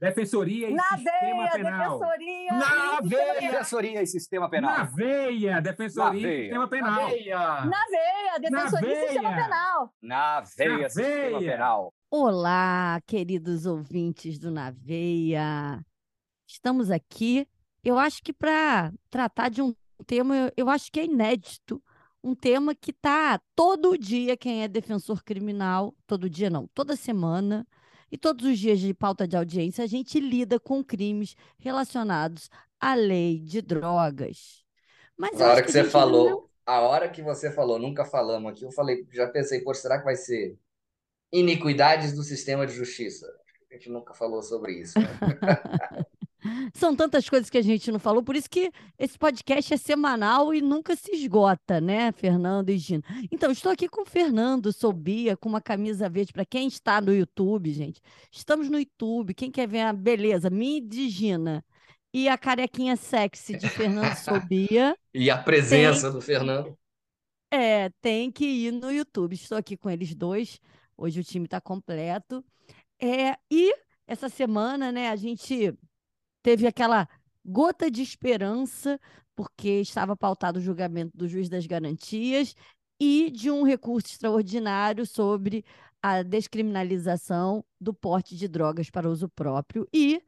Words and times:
Defensoria 0.00 0.70
e 0.70 0.74
Na 0.74 0.82
Sistema 0.84 1.10
veia, 1.10 1.50
Penal. 1.50 1.98
defensoria. 1.98 2.52
Na 2.52 3.00
e 3.02 3.08
veia. 3.08 3.50
Defensoria 3.50 4.02
e 4.02 4.06
Sistema 4.06 4.48
Penal. 4.48 4.70
Na 4.78 4.84
veia! 4.84 5.60
Defensoria 5.60 6.10
Na 6.12 6.16
e 6.16 6.22
veia. 6.22 6.42
Sistema 6.42 6.68
Penal. 6.68 7.00
Na 7.66 7.84
veia, 7.86 8.38
defensoria 8.40 8.92
e 8.92 9.00
sistema 9.08 9.30
veia. 9.30 9.42
penal. 9.44 9.94
Na 10.00 10.40
veia, 10.40 10.78
Na 10.78 10.88
Sistema 10.88 11.38
veia. 11.40 11.52
Penal. 11.52 11.94
Olá, 12.10 13.00
queridos 13.06 13.66
ouvintes 13.66 14.38
do 14.38 14.50
Naveia. 14.50 15.84
Estamos 16.46 16.90
aqui, 16.90 17.46
eu 17.84 17.98
acho 17.98 18.22
que 18.22 18.32
para 18.32 18.92
tratar 19.10 19.50
de 19.50 19.60
um 19.60 19.74
tema, 20.06 20.34
eu- 20.36 20.52
eu 20.56 20.70
acho 20.70 20.90
que 20.92 21.00
é 21.00 21.04
inédito, 21.04 21.82
um 22.24 22.34
tema 22.34 22.74
que 22.74 22.92
tá 22.92 23.38
todo 23.54 23.98
dia 23.98 24.36
quem 24.36 24.62
é 24.62 24.68
defensor 24.68 25.22
criminal, 25.24 25.94
todo 26.06 26.30
dia 26.30 26.48
não, 26.48 26.66
toda 26.68 26.96
semana, 26.96 27.66
e 28.10 28.18
todos 28.18 28.46
os 28.46 28.58
dias 28.58 28.80
de 28.80 28.94
pauta 28.94 29.26
de 29.26 29.36
audiência, 29.36 29.84
a 29.84 29.86
gente 29.86 30.20
lida 30.20 30.58
com 30.58 30.82
crimes 30.84 31.36
relacionados 31.58 32.50
à 32.80 32.94
lei 32.94 33.38
de 33.40 33.60
drogas. 33.62 34.64
Mas 35.16 35.40
A 35.40 35.48
hora 35.50 35.62
que 35.62 35.68
a 35.68 35.72
você 35.72 35.82
gente 35.82 35.84
não 35.84 35.90
falou, 35.90 36.50
a 36.66 36.80
hora 36.80 37.08
que 37.10 37.22
você 37.22 37.50
falou, 37.50 37.78
nunca 37.78 38.04
falamos 38.04 38.52
aqui, 38.52 38.64
eu 38.64 38.72
falei, 38.72 39.06
já 39.12 39.26
pensei, 39.28 39.60
pô, 39.62 39.74
será 39.74 39.98
que 39.98 40.04
vai 40.04 40.16
ser 40.16 40.58
iniquidades 41.32 42.14
do 42.14 42.22
sistema 42.22 42.66
de 42.66 42.74
justiça? 42.74 43.26
A 43.70 43.74
gente 43.74 43.90
nunca 43.90 44.14
falou 44.14 44.42
sobre 44.42 44.74
isso. 44.80 45.02
né? 45.02 45.20
São 46.74 46.94
tantas 46.94 47.28
coisas 47.28 47.50
que 47.50 47.58
a 47.58 47.62
gente 47.62 47.90
não 47.90 47.98
falou, 47.98 48.22
por 48.22 48.36
isso 48.36 48.48
que 48.48 48.70
esse 48.98 49.18
podcast 49.18 49.74
é 49.74 49.76
semanal 49.76 50.52
e 50.54 50.60
nunca 50.60 50.94
se 50.96 51.12
esgota, 51.12 51.80
né, 51.80 52.12
Fernando 52.12 52.70
e 52.70 52.78
Gina? 52.78 53.02
Então, 53.30 53.50
estou 53.50 53.72
aqui 53.72 53.88
com 53.88 54.02
o 54.02 54.06
Fernando, 54.06 54.72
sou 54.72 54.92
Bia, 54.92 55.36
com 55.36 55.48
uma 55.48 55.60
camisa 55.60 56.08
verde. 56.08 56.32
Para 56.32 56.44
quem 56.44 56.68
está 56.68 57.00
no 57.00 57.14
YouTube, 57.14 57.72
gente, 57.72 58.00
estamos 58.32 58.68
no 58.68 58.78
YouTube. 58.78 59.34
Quem 59.34 59.50
quer 59.50 59.68
ver 59.68 59.80
a 59.82 59.92
beleza, 59.92 60.50
minha 60.50 60.78
e 60.78 60.80
de 60.80 61.08
Gina 61.08 61.64
e 62.12 62.28
a 62.28 62.38
carequinha 62.38 62.96
sexy 62.96 63.56
de 63.56 63.68
Fernando 63.68 64.14
Sobia, 64.16 64.96
E 65.12 65.30
a 65.30 65.36
presença 65.38 66.10
do 66.10 66.20
Fernando. 66.20 66.76
é, 67.50 67.90
tem 68.00 68.30
que 68.30 68.44
ir 68.44 68.72
no 68.72 68.90
YouTube. 68.92 69.34
Estou 69.34 69.58
aqui 69.58 69.76
com 69.76 69.90
eles 69.90 70.14
dois. 70.14 70.60
Hoje 70.96 71.20
o 71.20 71.24
time 71.24 71.44
está 71.44 71.60
completo. 71.60 72.44
É, 73.00 73.36
e 73.50 73.72
essa 74.06 74.28
semana, 74.28 74.90
né, 74.90 75.08
a 75.10 75.16
gente 75.16 75.72
teve 76.48 76.66
aquela 76.66 77.06
gota 77.44 77.90
de 77.90 78.00
esperança, 78.00 78.98
porque 79.36 79.68
estava 79.82 80.16
pautado 80.16 80.58
o 80.58 80.62
julgamento 80.62 81.14
do 81.14 81.28
juiz 81.28 81.46
das 81.50 81.66
garantias 81.66 82.54
e 82.98 83.30
de 83.30 83.50
um 83.50 83.64
recurso 83.64 84.08
extraordinário 84.08 85.04
sobre 85.04 85.62
a 86.02 86.22
descriminalização 86.22 87.62
do 87.78 87.92
porte 87.92 88.34
de 88.34 88.48
drogas 88.48 88.88
para 88.88 89.10
uso 89.10 89.28
próprio. 89.28 89.86
E, 89.92 90.22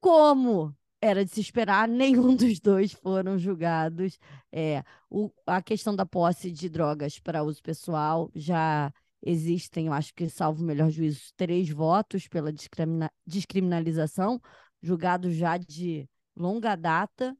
como 0.00 0.74
era 1.00 1.24
de 1.24 1.30
se 1.30 1.40
esperar, 1.40 1.86
nenhum 1.88 2.34
dos 2.34 2.58
dois 2.60 2.92
foram 2.92 3.38
julgados. 3.38 4.18
É, 4.52 4.82
o- 5.08 5.30
a 5.46 5.62
questão 5.62 5.94
da 5.94 6.04
posse 6.04 6.50
de 6.50 6.68
drogas 6.68 7.20
para 7.20 7.44
uso 7.44 7.62
pessoal 7.62 8.28
já 8.34 8.92
existem, 9.24 9.86
eu 9.86 9.92
acho 9.92 10.12
que, 10.14 10.28
salvo 10.28 10.62
o 10.62 10.66
melhor 10.66 10.90
juízo, 10.90 11.32
três 11.36 11.70
votos 11.70 12.28
pela 12.28 12.52
discrimina- 12.52 13.10
descriminalização, 13.26 14.40
julgados 14.84 15.34
já 15.36 15.56
de 15.58 16.08
longa 16.36 16.76
data, 16.76 17.36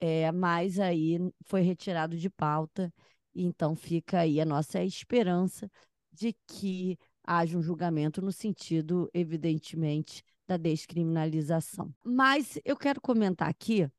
é, 0.00 0.32
mas 0.32 0.80
aí 0.80 1.18
foi 1.46 1.62
retirado 1.62 2.16
de 2.18 2.30
pauta. 2.30 2.92
Então 3.34 3.76
fica 3.76 4.20
aí 4.20 4.40
a 4.40 4.46
nossa 4.46 4.82
esperança 4.84 5.70
de 6.12 6.34
que 6.46 6.98
haja 7.24 7.58
um 7.58 7.62
julgamento 7.62 8.22
no 8.22 8.32
sentido, 8.32 9.10
evidentemente, 9.14 10.24
da 10.46 10.56
descriminalização. 10.56 11.94
Mas 12.04 12.58
eu 12.64 12.76
quero 12.76 13.00
comentar 13.00 13.48
aqui, 13.48 13.90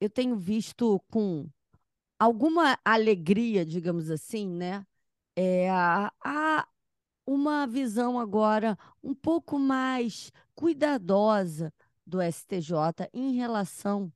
eu 0.00 0.10
tenho 0.10 0.36
visto 0.36 1.00
com 1.10 1.48
alguma 2.18 2.78
alegria, 2.84 3.64
digamos 3.64 4.10
assim, 4.10 4.48
né? 4.48 4.86
É, 5.36 5.70
a- 5.70 6.68
uma 7.26 7.66
visão 7.66 8.18
agora 8.18 8.76
um 9.02 9.14
pouco 9.14 9.58
mais 9.58 10.32
cuidadosa 10.54 11.72
do 12.10 12.20
STJ 12.20 13.08
em 13.14 13.32
relação 13.32 14.12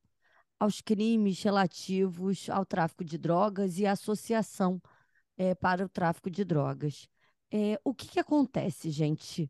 aos 0.59 0.81
crimes 0.81 1.41
relativos 1.41 2.49
ao 2.49 2.65
tráfico 2.65 3.03
de 3.03 3.17
drogas 3.17 3.79
e 3.79 3.85
associação 3.85 4.81
eh, 5.37 5.55
para 5.55 5.85
o 5.85 5.89
tráfico 5.89 6.29
de 6.29 6.43
drogas. 6.43 7.07
Eh, 7.51 7.79
o 7.83 7.93
que 7.93 8.07
que 8.07 8.19
acontece, 8.19 8.89
gente? 8.91 9.49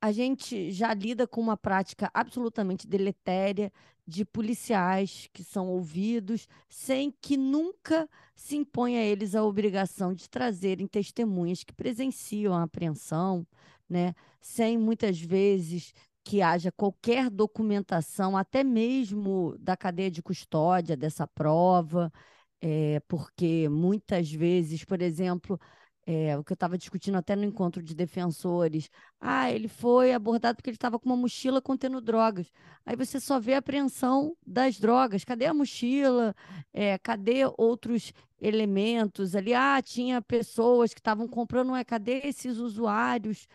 A 0.00 0.12
gente 0.12 0.70
já 0.70 0.92
lida 0.92 1.26
com 1.26 1.40
uma 1.40 1.56
prática 1.56 2.10
absolutamente 2.12 2.86
deletéria 2.86 3.72
de 4.06 4.24
policiais 4.24 5.30
que 5.32 5.42
são 5.42 5.68
ouvidos 5.68 6.46
sem 6.68 7.10
que 7.22 7.36
nunca 7.38 8.08
se 8.34 8.56
imponha 8.56 9.00
a 9.00 9.04
eles 9.04 9.34
a 9.34 9.42
obrigação 9.42 10.12
de 10.12 10.28
trazerem 10.28 10.86
testemunhas 10.86 11.64
que 11.64 11.72
presenciam 11.72 12.54
a 12.54 12.64
apreensão, 12.64 13.46
né? 13.88 14.14
Sem 14.40 14.76
muitas 14.76 15.18
vezes 15.20 15.94
que 16.24 16.42
haja 16.42 16.72
qualquer 16.72 17.30
documentação, 17.30 18.36
até 18.36 18.64
mesmo 18.64 19.56
da 19.58 19.76
cadeia 19.76 20.10
de 20.10 20.22
custódia 20.22 20.96
dessa 20.96 21.26
prova, 21.26 22.12
eh, 22.60 23.00
porque 23.08 23.68
muitas 23.68 24.30
vezes, 24.32 24.84
por 24.84 25.02
exemplo, 25.02 25.60
eh, 26.06 26.36
o 26.36 26.44
que 26.44 26.52
eu 26.52 26.54
estava 26.54 26.76
discutindo 26.78 27.16
até 27.16 27.34
no 27.36 27.44
encontro 27.44 27.82
de 27.82 27.94
defensores, 27.94 28.90
ah, 29.20 29.50
ele 29.50 29.68
foi 29.68 30.12
abordado 30.12 30.56
porque 30.56 30.70
ele 30.70 30.76
estava 30.76 30.98
com 30.98 31.08
uma 31.08 31.16
mochila 31.16 31.62
contendo 31.62 32.00
drogas. 32.00 32.50
Aí 32.84 32.96
você 32.96 33.18
só 33.20 33.40
vê 33.40 33.54
a 33.54 33.58
apreensão 33.58 34.36
das 34.46 34.78
drogas. 34.78 35.24
Cadê 35.24 35.46
a 35.46 35.54
mochila? 35.54 36.34
Eh, 36.72 36.98
cadê 36.98 37.42
outros 37.58 38.12
elementos 38.40 39.34
ali? 39.34 39.54
Ah, 39.54 39.80
tinha 39.82 40.20
pessoas 40.22 40.92
que 40.92 41.00
estavam 41.00 41.26
comprando, 41.28 41.72
ué, 41.72 41.84
cadê 41.84 42.20
esses 42.24 42.58
usuários 42.58 43.46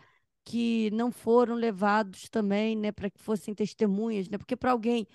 que 0.50 0.90
não 0.90 1.12
foram 1.12 1.54
levados 1.54 2.28
também, 2.28 2.74
né, 2.76 2.90
para 2.90 3.08
que 3.08 3.20
fossem 3.20 3.54
testemunhas, 3.54 4.28
né? 4.28 4.36
Porque 4.36 4.56
para 4.56 4.72
alguém 4.72 5.06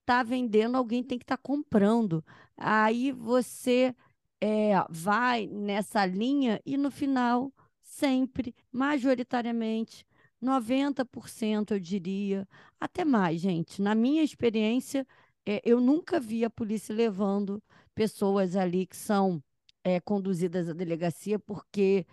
estar 0.00 0.24
vendendo, 0.24 0.76
alguém 0.76 1.02
tem 1.04 1.18
que 1.18 1.24
estar 1.24 1.36
comprando. 1.36 2.24
Aí 2.56 3.12
você 3.12 3.94
eh, 4.40 4.72
vai 4.88 5.46
nessa 5.46 6.06
linha 6.06 6.58
e 6.64 6.78
no 6.78 6.90
final, 6.90 7.52
sempre, 7.82 8.54
majoritariamente, 8.72 10.06
90%, 10.40 11.72
eu 11.72 11.80
diria, 11.80 12.48
até 12.80 13.04
mais, 13.04 13.40
gente. 13.42 13.82
Na 13.82 13.94
minha 13.94 14.22
experiência, 14.22 15.06
eh, 15.46 15.60
eu 15.66 15.80
nunca 15.82 16.18
vi 16.18 16.46
a 16.46 16.50
polícia 16.50 16.94
levando 16.94 17.62
pessoas 17.94 18.56
ali 18.56 18.86
que 18.86 18.96
são 18.96 19.42
eh, 19.84 20.00
conduzidas 20.00 20.66
à 20.68 20.72
delegacia 20.72 21.38
porque 21.38 22.06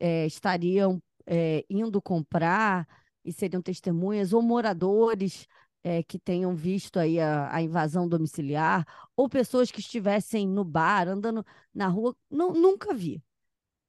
eh, 0.00 0.26
estariam 0.26 1.00
eh, 1.28 1.64
indo 1.70 2.02
comprar 2.02 2.88
e 3.24 3.32
seriam 3.32 3.62
testemunhas, 3.62 4.32
ou 4.32 4.42
moradores 4.42 5.46
eh, 5.84 6.02
que 6.04 6.18
tenham 6.18 6.54
visto 6.56 6.98
aí 6.98 7.20
a, 7.20 7.54
a 7.54 7.62
invasão 7.62 8.08
domiciliar, 8.08 8.86
ou 9.16 9.28
pessoas 9.28 9.70
que 9.70 9.80
estivessem 9.80 10.48
no 10.48 10.64
bar, 10.64 11.08
andando 11.08 11.44
na 11.74 11.88
rua. 11.88 12.16
Nu- 12.30 12.54
nunca 12.54 12.94
vi. 12.94 13.22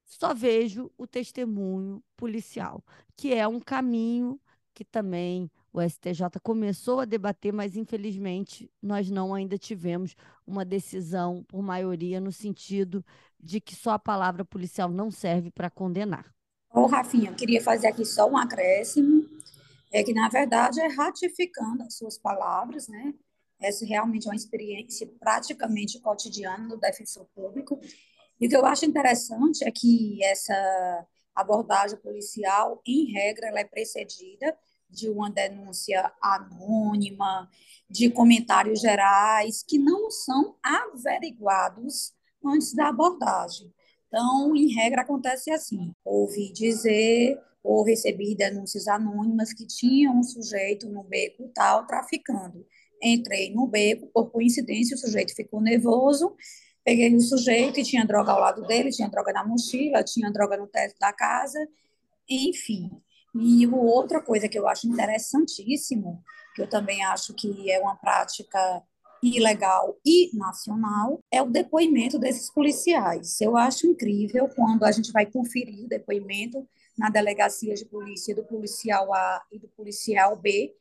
Só 0.04 0.34
vejo 0.34 0.90
o 0.98 1.06
testemunho 1.06 2.02
policial, 2.16 2.84
que 3.16 3.32
é 3.32 3.46
um 3.46 3.60
caminho 3.60 4.40
que 4.74 4.84
também 4.84 5.50
o 5.72 5.80
STJ 5.80 6.40
começou 6.42 7.00
a 7.00 7.04
debater, 7.04 7.52
mas 7.52 7.76
infelizmente 7.76 8.70
nós 8.82 9.08
não 9.10 9.32
ainda 9.34 9.56
tivemos 9.58 10.16
uma 10.46 10.64
decisão 10.64 11.44
por 11.44 11.62
maioria 11.62 12.20
no 12.20 12.32
sentido 12.32 13.04
de 13.38 13.60
que 13.60 13.74
só 13.76 13.92
a 13.92 13.98
palavra 13.98 14.44
policial 14.44 14.88
não 14.90 15.10
serve 15.10 15.50
para 15.50 15.70
condenar. 15.70 16.34
Ô, 16.72 16.86
Rafinha, 16.86 17.30
eu 17.30 17.34
queria 17.34 17.60
fazer 17.60 17.88
aqui 17.88 18.04
só 18.04 18.28
um 18.28 18.36
acréscimo, 18.36 19.28
é 19.92 20.04
que, 20.04 20.14
na 20.14 20.28
verdade, 20.28 20.80
é 20.80 20.86
ratificando 20.86 21.82
as 21.82 21.96
suas 21.96 22.16
palavras, 22.16 22.86
né? 22.86 23.12
Essa 23.60 23.84
realmente 23.84 24.26
é 24.26 24.30
uma 24.30 24.36
experiência 24.36 25.06
praticamente 25.18 26.00
cotidiana 26.00 26.68
do 26.68 26.78
defensor 26.78 27.26
público. 27.34 27.78
E 28.40 28.46
o 28.46 28.48
que 28.48 28.56
eu 28.56 28.64
acho 28.64 28.86
interessante 28.86 29.64
é 29.64 29.70
que 29.70 30.22
essa 30.24 31.06
abordagem 31.34 31.98
policial, 31.98 32.80
em 32.86 33.12
regra, 33.12 33.48
ela 33.48 33.60
é 33.60 33.64
precedida 33.64 34.56
de 34.88 35.08
uma 35.10 35.28
denúncia 35.28 36.12
anônima, 36.22 37.50
de 37.88 38.10
comentários 38.10 38.80
gerais 38.80 39.64
que 39.66 39.78
não 39.78 40.10
são 40.10 40.56
averiguados 40.62 42.12
antes 42.44 42.74
da 42.74 42.88
abordagem. 42.88 43.72
Então, 44.10 44.56
em 44.56 44.74
regra, 44.74 45.02
acontece 45.02 45.52
assim: 45.52 45.94
ouvi 46.04 46.52
dizer 46.52 47.40
ou 47.62 47.84
recebi 47.84 48.34
denúncias 48.34 48.88
anônimas 48.88 49.52
que 49.52 49.66
tinha 49.66 50.10
um 50.10 50.22
sujeito 50.22 50.88
no 50.88 51.04
beco 51.04 51.48
tal 51.54 51.86
traficando. 51.86 52.66
Entrei 53.00 53.54
no 53.54 53.66
beco, 53.66 54.08
por 54.08 54.30
coincidência, 54.30 54.96
o 54.96 54.98
sujeito 54.98 55.34
ficou 55.34 55.60
nervoso, 55.60 56.34
peguei 56.84 57.14
o 57.14 57.20
sujeito 57.20 57.78
e 57.78 57.84
tinha 57.84 58.04
droga 58.04 58.32
ao 58.32 58.40
lado 58.40 58.66
dele, 58.66 58.90
tinha 58.90 59.08
droga 59.08 59.32
na 59.32 59.46
mochila, 59.46 60.02
tinha 60.02 60.30
droga 60.30 60.56
no 60.56 60.66
teto 60.66 60.98
da 60.98 61.12
casa, 61.12 61.58
enfim. 62.28 62.90
E 63.34 63.66
outra 63.68 64.20
coisa 64.20 64.48
que 64.48 64.58
eu 64.58 64.66
acho 64.66 64.88
interessantíssimo, 64.88 66.22
que 66.54 66.62
eu 66.62 66.68
também 66.68 67.04
acho 67.04 67.32
que 67.34 67.70
é 67.70 67.78
uma 67.78 67.94
prática 67.94 68.82
ilegal 69.22 69.98
e 70.04 70.36
nacional, 70.36 71.22
é 71.30 71.42
o 71.42 71.50
depoimento 71.50 72.18
desses 72.18 72.50
policiais. 72.50 73.40
Eu 73.40 73.56
acho 73.56 73.86
incrível 73.86 74.48
quando 74.48 74.84
a 74.84 74.92
gente 74.92 75.12
vai 75.12 75.26
conferir 75.26 75.84
o 75.84 75.88
depoimento 75.88 76.66
na 76.96 77.10
delegacia 77.10 77.74
de 77.74 77.84
polícia 77.84 78.34
do 78.34 78.44
policial 78.44 79.12
A 79.14 79.42
e 79.52 79.58
do 79.58 79.68
policial 79.68 80.36
B, 80.36 80.74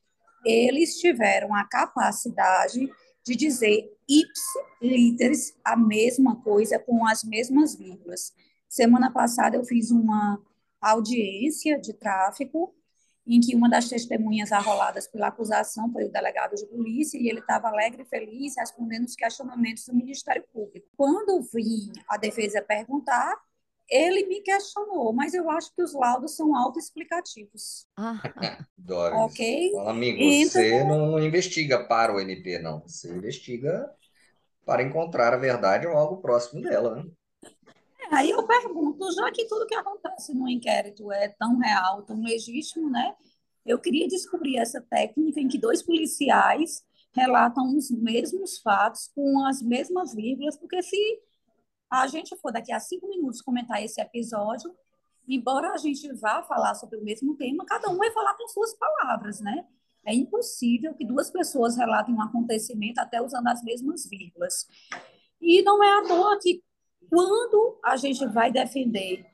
eles 0.46 0.98
tiveram 0.98 1.54
a 1.54 1.66
capacidade 1.66 2.90
de 3.26 3.36
dizer 3.36 3.90
ips 4.08 4.44
literis 4.82 5.54
a 5.64 5.76
mesma 5.76 6.42
coisa 6.42 6.80
com 6.80 7.06
as 7.06 7.24
mesmas 7.24 7.76
vírgulas. 7.76 8.34
Semana 8.68 9.12
passada 9.12 9.58
eu 9.58 9.64
fiz 9.64 9.92
uma 9.92 10.42
audiência 10.82 11.80
de 11.80 11.94
tráfico 11.94 12.74
em 13.36 13.40
que 13.40 13.56
uma 13.56 13.70
das 13.70 13.88
testemunhas 13.88 14.52
arroladas 14.52 15.08
pela 15.08 15.28
acusação 15.28 15.92
foi 15.92 16.06
o 16.06 16.12
delegado 16.12 16.56
de 16.56 16.66
polícia 16.66 17.18
e 17.18 17.30
ele 17.30 17.40
estava 17.40 17.68
alegre 17.68 18.02
e 18.02 18.06
feliz 18.06 18.56
respondendo 18.58 19.06
os 19.06 19.16
questionamentos 19.16 19.86
do 19.86 19.94
Ministério 19.96 20.44
Público. 20.52 20.88
Quando 20.98 21.42
vi 21.54 21.92
a 22.08 22.18
defesa 22.18 22.62
perguntar, 22.62 23.36
ele 23.90 24.26
me 24.28 24.42
questionou, 24.42 25.14
mas 25.14 25.34
eu 25.34 25.50
acho 25.50 25.74
que 25.76 25.82
os 25.82 25.94
laudos 25.94 26.36
são 26.36 26.56
autoexplicativos. 26.56 27.86
Ah, 27.98 28.20
Doris. 28.78 29.20
Ok? 29.20 29.72
Amigo, 29.88 30.18
Então- 30.22 30.52
você 30.52 30.84
não 30.84 31.20
investiga 31.20 31.84
para 31.86 32.14
o 32.14 32.20
NP, 32.20 32.60
não. 32.60 32.82
Você 32.82 33.12
investiga 33.16 33.90
para 34.66 34.84
encontrar 34.84 35.34
a 35.34 35.38
verdade 35.38 35.88
ou 35.88 35.94
algo 35.94 36.18
próximo 36.22 36.62
dela, 36.62 36.96
né? 36.96 37.10
Aí 38.12 38.32
eu 38.32 38.46
pergunto, 38.46 39.12
já 39.14 39.32
que 39.32 39.46
tudo 39.46 39.68
que 39.68 39.76
acontece 39.76 40.34
no 40.34 40.50
inquérito 40.50 41.12
é 41.12 41.30
tão 41.30 41.58
real, 41.58 42.02
tão 42.04 42.22
legítimo, 42.22 42.90
né? 42.90 43.16
Eu 43.66 43.78
queria 43.78 44.08
descobrir 44.08 44.58
essa 44.58 44.82
técnica 44.82 45.40
em 45.40 45.48
que 45.48 45.60
dois 45.60 45.84
policiais 45.84 46.84
relatam 47.12 47.78
os 47.78 47.92
mesmos 47.92 48.58
fatos 48.60 49.10
com 49.14 49.46
as 49.46 49.62
mesmas 49.62 50.14
vírgulas, 50.14 50.58
porque 50.58 50.82
se 50.82 51.22
a 51.90 52.08
gente 52.08 52.36
for 52.38 52.52
daqui 52.52 52.72
a 52.72 52.80
cinco 52.80 53.08
minutos 53.08 53.42
comentar 53.42 53.84
esse 53.84 54.02
episódio, 54.02 54.74
embora 55.28 55.72
a 55.72 55.78
gente 55.78 56.12
vá 56.14 56.42
falar 56.44 56.74
sobre 56.76 56.98
o 56.98 57.04
mesmo 57.04 57.36
tema, 57.36 57.66
cada 57.66 57.90
um 57.90 57.98
vai 57.98 58.12
falar 58.12 58.36
com 58.36 58.48
suas 58.48 58.74
palavras, 58.74 59.40
né? 59.40 59.66
É 60.06 60.14
impossível 60.14 60.96
que 60.96 61.06
duas 61.06 61.30
pessoas 61.30 61.76
relatem 61.76 62.16
um 62.16 62.22
acontecimento 62.22 63.00
até 63.00 63.22
usando 63.22 63.48
as 63.48 63.62
mesmas 63.64 64.08
vírgulas. 64.10 64.66
E 65.42 65.62
não 65.62 65.84
é 65.84 66.00
à 66.00 66.04
toa 66.04 66.40
que 66.42 66.64
quando 67.10 67.80
a 67.84 67.98
gente 67.98 68.26
vai 68.28 68.52
defender 68.52 69.26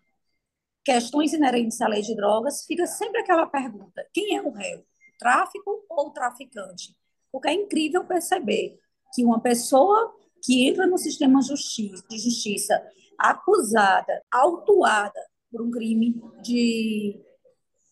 questões 0.84 1.34
inerentes 1.34 1.82
à 1.82 1.88
lei 1.88 2.02
de 2.02 2.16
drogas, 2.16 2.66
fica 2.66 2.86
sempre 2.86 3.22
aquela 3.22 3.48
pergunta: 3.48 4.06
quem 4.14 4.36
é 4.36 4.42
o 4.42 4.52
réu? 4.52 4.86
Tráfico 5.20 5.86
ou 5.90 6.12
traficante? 6.12 6.96
Porque 7.32 7.50
é 7.50 7.54
incrível 7.54 8.06
perceber 8.06 8.80
que 9.14 9.26
uma 9.26 9.42
pessoa 9.42 10.14
que 10.44 10.68
entra 10.68 10.86
no 10.86 10.98
sistema 10.98 11.40
de 11.40 12.18
justiça 12.18 12.82
acusada, 13.18 14.22
autuada 14.32 15.20
por 15.52 15.62
um 15.62 15.72
crime 15.72 16.22
de 16.44 17.20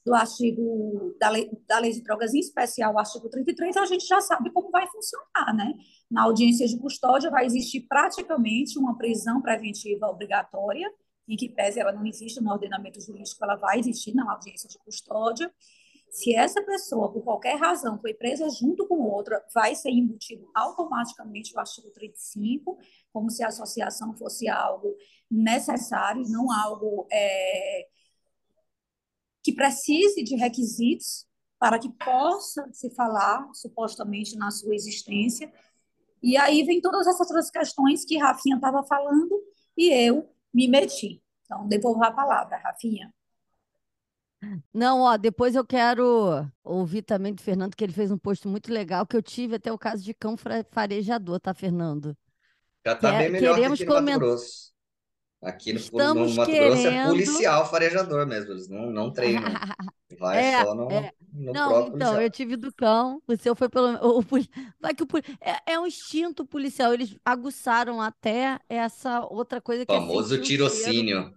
do 0.06 0.14
artigo 0.14 1.16
da 1.20 1.30
lei, 1.30 1.50
da 1.68 1.80
lei 1.80 1.92
de 1.92 2.02
drogas, 2.02 2.34
em 2.34 2.40
especial 2.40 2.94
o 2.94 3.00
artigo 3.00 3.30
33, 3.30 3.78
a 3.78 3.86
gente 3.86 4.06
já 4.06 4.20
sabe 4.20 4.52
como 4.52 4.70
vai 4.70 4.86
funcionar, 4.88 5.56
né? 5.56 5.74
Na 6.12 6.24
audiência 6.24 6.68
de 6.68 6.78
custódia 6.78 7.32
vai 7.32 7.46
existir 7.46 7.82
praticamente 7.88 8.78
uma 8.78 8.98
prisão 8.98 9.42
preventiva 9.42 10.08
obrigatória, 10.08 10.92
em 11.28 11.38
que 11.38 11.48
pese 11.48 11.80
ela 11.80 11.94
não 11.94 12.06
existe 12.06 12.42
no 12.42 12.52
ordenamento 12.52 13.00
jurídico, 13.00 13.44
ela 13.44 13.56
vai 13.56 13.80
existir 13.80 14.14
na 14.14 14.30
audiência 14.30 14.68
de 14.68 14.78
custódia. 14.80 15.52
Se 16.12 16.36
essa 16.36 16.62
pessoa, 16.62 17.12
por 17.12 17.24
qualquer 17.24 17.56
razão, 17.56 18.00
foi 18.00 18.14
presa 18.14 18.48
junto 18.50 18.86
com 18.88 19.02
outra, 19.02 19.44
vai 19.54 19.74
ser 19.74 19.90
embutido 19.90 20.48
automaticamente 20.54 21.56
o 21.56 21.60
artigo 21.60 21.90
35, 21.92 22.78
como 23.12 23.32
se 23.32 23.44
a 23.44 23.48
associação 23.48 24.14
fosse 24.16 24.48
algo 24.48 24.96
necessário, 25.32 26.22
não 26.30 26.52
algo 26.52 27.08
é, 27.12 27.88
que 29.44 29.54
precise 29.54 30.24
de 30.24 30.36
requisitos 30.36 31.26
para 31.60 31.78
que 31.78 31.90
possa 31.90 32.68
se 32.72 32.90
falar 32.96 33.48
supostamente 33.54 34.36
na 34.38 34.50
sua 34.52 34.74
existência. 34.74 35.52
E 36.22 36.38
aí 36.38 36.64
vem 36.64 36.80
todas 36.82 37.06
essas 37.08 37.22
outras 37.28 37.50
questões 37.50 38.06
que 38.06 38.18
Rafinha 38.18 38.56
estava 38.56 38.84
falando 38.84 39.42
e 39.78 39.90
eu 39.90 40.30
me 40.54 40.68
meti. 40.68 41.22
Então, 41.44 41.68
devolvo 41.68 42.04
a 42.04 42.12
palavra, 42.12 42.58
Rafinha. 42.58 43.14
Não, 44.74 45.02
ó, 45.02 45.16
depois 45.18 45.56
eu 45.56 45.66
quero 45.66 46.46
ouvir 46.64 47.02
também 47.02 47.34
do 47.34 47.42
Fernando, 47.42 47.76
que 47.76 47.84
ele 47.84 47.94
fez 47.94 48.12
um 48.12 48.18
post 48.18 48.46
muito 48.48 48.72
legal, 48.74 49.06
que 49.06 49.16
eu 49.16 49.22
tive 49.22 49.56
até 49.56 49.72
o 49.72 49.78
caso 49.78 50.04
de 50.04 50.14
cão 50.14 50.36
farejador, 50.70 51.40
tá, 51.40 51.54
Fernando? 51.54 52.16
Já 52.86 52.96
tá 52.96 53.12
Quer- 53.12 53.18
bem 53.20 53.32
melhor 53.32 53.50
que 53.56 53.56
queremos 53.56 53.80
aqui 53.80 53.86
no 53.88 53.94
Mato 53.94 54.04
coment- 54.06 54.20
Grosso. 54.20 54.73
Aqui 55.44 55.74
no, 55.74 55.80
Estamos 55.80 56.30
no 56.30 56.36
Mato 56.36 56.52
Grosso 56.52 56.88
é 56.88 56.92
querendo- 56.92 57.10
policial 57.10 57.66
farejador 57.70 58.26
mesmo, 58.26 58.52
eles 58.52 58.68
não, 58.70 58.90
não 58.92 59.12
treinam. 59.12 59.50
Vai 60.20 60.40
É, 60.40 60.42
só 60.44 60.74
no, 60.76 60.90
é. 60.90 61.12
no 61.34 61.54
Não, 61.54 61.70
próprio 61.70 61.92
então, 61.92 61.92
policial. 61.92 62.22
eu 62.22 62.30
tive 62.32 62.58
do 62.58 62.74
cão, 62.74 63.22
o 63.28 63.38
seu 63.38 63.56
foi 63.56 63.70
pelo. 63.70 63.96
O, 64.20 64.24
poli- 64.26 64.50
vai 64.80 64.94
que 64.96 65.04
o, 65.04 65.08
é, 65.42 65.74
é 65.74 65.80
um 65.80 65.88
instinto 65.88 66.46
policial, 66.46 66.94
eles 66.94 67.16
aguçaram 67.26 68.02
até 68.02 68.60
essa 68.70 69.22
outra 69.26 69.62
coisa 69.62 69.86
que 69.86 69.96
é 69.96 70.00
Famoso 70.00 70.36
o 70.36 70.44
cheiro. 70.44 70.44
tirocínio. 70.44 71.34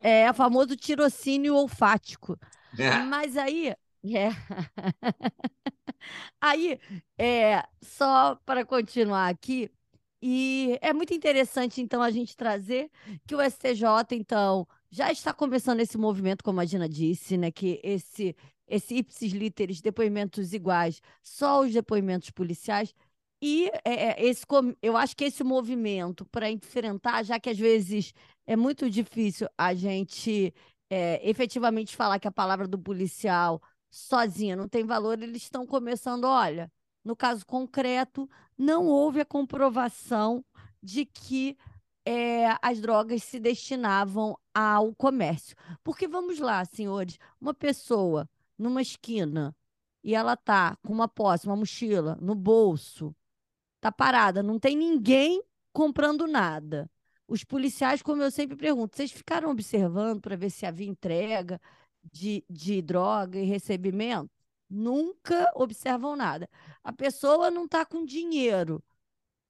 É, 0.00 0.32
famoso 0.32 0.76
tirocínio 0.76 1.54
olfático. 1.54 2.38
Mas 2.90 3.36
aí, 3.36 3.68
é. 3.70 3.76
Aí, 6.40 6.78
é, 7.18 7.62
só 7.82 8.36
para 8.44 8.64
continuar 8.64 9.28
aqui, 9.28 9.70
e 10.22 10.78
é 10.82 10.92
muito 10.92 11.14
interessante, 11.14 11.80
então, 11.80 12.02
a 12.02 12.10
gente 12.10 12.36
trazer 12.36 12.90
que 13.26 13.34
o 13.34 13.40
STJ, 13.40 13.86
então, 14.12 14.66
já 14.90 15.10
está 15.10 15.32
começando 15.32 15.80
esse 15.80 15.96
movimento, 15.96 16.44
como 16.44 16.60
a 16.60 16.66
Gina 16.66 16.88
disse, 16.88 17.38
né? 17.38 17.50
Que 17.50 17.80
esse, 17.82 18.36
esse 18.66 18.96
ipsis 18.96 19.32
literis, 19.32 19.80
depoimentos 19.80 20.52
iguais, 20.52 21.00
só 21.22 21.60
os 21.62 21.72
depoimentos 21.72 22.30
policiais. 22.30 22.94
E 23.42 23.70
é, 23.84 24.22
é, 24.22 24.26
esse, 24.26 24.44
eu 24.82 24.96
acho 24.96 25.16
que 25.16 25.24
esse 25.24 25.42
movimento 25.42 26.26
para 26.26 26.50
enfrentar, 26.50 27.24
já 27.24 27.40
que 27.40 27.48
às 27.48 27.58
vezes 27.58 28.12
é 28.46 28.54
muito 28.56 28.90
difícil 28.90 29.48
a 29.56 29.72
gente 29.74 30.52
é, 30.90 31.26
efetivamente 31.28 31.96
falar 31.96 32.18
que 32.18 32.28
a 32.28 32.32
palavra 32.32 32.68
do 32.68 32.78
policial 32.78 33.62
sozinha 33.90 34.54
não 34.56 34.68
tem 34.68 34.84
valor, 34.84 35.20
eles 35.22 35.42
estão 35.42 35.66
começando, 35.66 36.24
olha, 36.24 36.70
no 37.04 37.16
caso 37.16 37.46
concreto, 37.46 38.28
não 38.60 38.86
houve 38.86 39.22
a 39.22 39.24
comprovação 39.24 40.44
de 40.82 41.06
que 41.06 41.56
é, 42.04 42.46
as 42.60 42.78
drogas 42.78 43.24
se 43.24 43.40
destinavam 43.40 44.36
ao 44.54 44.94
comércio. 44.94 45.56
Porque 45.82 46.06
vamos 46.06 46.38
lá, 46.38 46.62
senhores, 46.66 47.18
uma 47.40 47.54
pessoa 47.54 48.28
numa 48.58 48.82
esquina 48.82 49.56
e 50.04 50.14
ela 50.14 50.36
tá 50.36 50.76
com 50.84 50.92
uma 50.92 51.08
posse, 51.08 51.46
uma 51.46 51.56
mochila 51.56 52.18
no 52.20 52.34
bolso, 52.34 53.16
tá 53.80 53.90
parada, 53.90 54.42
não 54.42 54.58
tem 54.58 54.76
ninguém 54.76 55.42
comprando 55.72 56.26
nada. 56.26 56.90
Os 57.26 57.44
policiais, 57.44 58.02
como 58.02 58.22
eu 58.22 58.30
sempre 58.30 58.56
pergunto, 58.56 58.94
vocês 58.94 59.10
ficaram 59.10 59.50
observando 59.50 60.20
para 60.20 60.36
ver 60.36 60.50
se 60.50 60.66
havia 60.66 60.86
entrega 60.88 61.58
de, 62.12 62.44
de 62.50 62.82
droga 62.82 63.38
e 63.38 63.44
recebimento? 63.44 64.39
Nunca 64.70 65.50
observam 65.56 66.16
nada. 66.16 66.48
A 66.84 66.92
pessoa 66.92 67.50
não 67.50 67.64
está 67.66 67.84
com 67.84 68.04
dinheiro, 68.04 68.82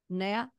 né? 0.09 0.51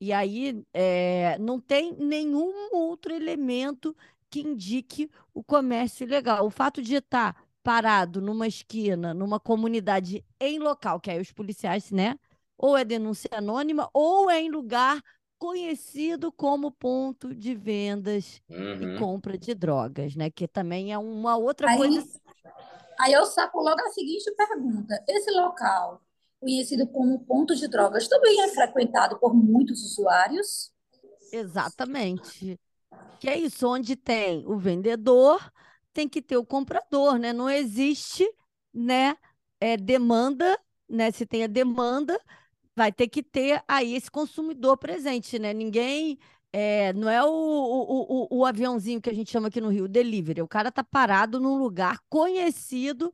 E 0.00 0.12
aí 0.12 0.64
é, 0.72 1.38
não 1.38 1.60
tem 1.60 1.94
nenhum 1.96 2.70
outro 2.72 3.12
elemento 3.14 3.96
que 4.30 4.40
indique 4.40 5.10
o 5.34 5.42
comércio 5.44 6.04
ilegal. 6.04 6.46
O 6.46 6.50
fato 6.50 6.80
de 6.82 6.96
estar 6.96 7.36
parado 7.62 8.20
numa 8.22 8.46
esquina, 8.46 9.12
numa 9.12 9.38
comunidade 9.38 10.24
em 10.40 10.58
local, 10.58 11.00
que 11.00 11.10
aí 11.10 11.20
os 11.20 11.32
policiais, 11.32 11.90
né? 11.90 12.18
Ou 12.56 12.76
é 12.76 12.84
denúncia 12.84 13.28
anônima, 13.32 13.90
ou 13.92 14.30
é 14.30 14.40
em 14.40 14.50
lugar 14.50 15.02
conhecido 15.38 16.30
como 16.32 16.70
ponto 16.70 17.34
de 17.34 17.54
vendas 17.54 18.42
e 18.48 18.86
Uhum. 18.86 18.98
compra 18.98 19.36
de 19.38 19.54
drogas, 19.54 20.14
né? 20.16 20.30
Que 20.30 20.46
também 20.48 20.92
é 20.92 20.98
uma 20.98 21.36
outra 21.36 21.68
Aí, 21.68 21.78
coisa. 21.78 22.19
Aí 23.00 23.12
eu 23.12 23.24
saco 23.26 23.60
logo 23.60 23.80
a 23.80 23.90
seguinte 23.90 24.30
pergunta: 24.32 25.02
esse 25.08 25.30
local, 25.30 26.02
conhecido 26.38 26.86
como 26.86 27.24
ponto 27.24 27.54
de 27.54 27.68
drogas, 27.68 28.08
também 28.08 28.40
é 28.42 28.48
frequentado 28.48 29.18
por 29.18 29.34
muitos 29.34 29.82
usuários? 29.82 30.72
Exatamente. 31.32 32.58
Que 33.18 33.28
é 33.28 33.38
isso, 33.38 33.68
onde 33.68 33.96
tem 33.96 34.44
o 34.46 34.58
vendedor, 34.58 35.52
tem 35.92 36.08
que 36.08 36.22
ter 36.22 36.36
o 36.36 36.44
comprador, 36.44 37.18
né? 37.18 37.32
Não 37.32 37.48
existe, 37.48 38.26
né, 38.72 39.16
é, 39.60 39.76
demanda, 39.76 40.58
né? 40.88 41.10
Se 41.10 41.26
tem 41.26 41.44
a 41.44 41.46
demanda, 41.46 42.18
vai 42.74 42.90
ter 42.90 43.08
que 43.08 43.22
ter 43.22 43.62
aí 43.68 43.94
esse 43.94 44.10
consumidor 44.10 44.76
presente, 44.78 45.38
né? 45.38 45.52
Ninguém 45.52 46.18
é, 46.52 46.92
não 46.92 47.08
é 47.08 47.22
o, 47.24 47.28
o, 47.28 48.26
o, 48.30 48.38
o 48.40 48.44
aviãozinho 48.44 49.00
que 49.00 49.10
a 49.10 49.14
gente 49.14 49.30
chama 49.30 49.48
aqui 49.48 49.60
no 49.60 49.68
Rio, 49.68 49.86
delivery. 49.86 50.42
O 50.42 50.48
cara 50.48 50.72
tá 50.72 50.82
parado 50.82 51.38
num 51.38 51.56
lugar 51.56 51.98
conhecido 52.08 53.12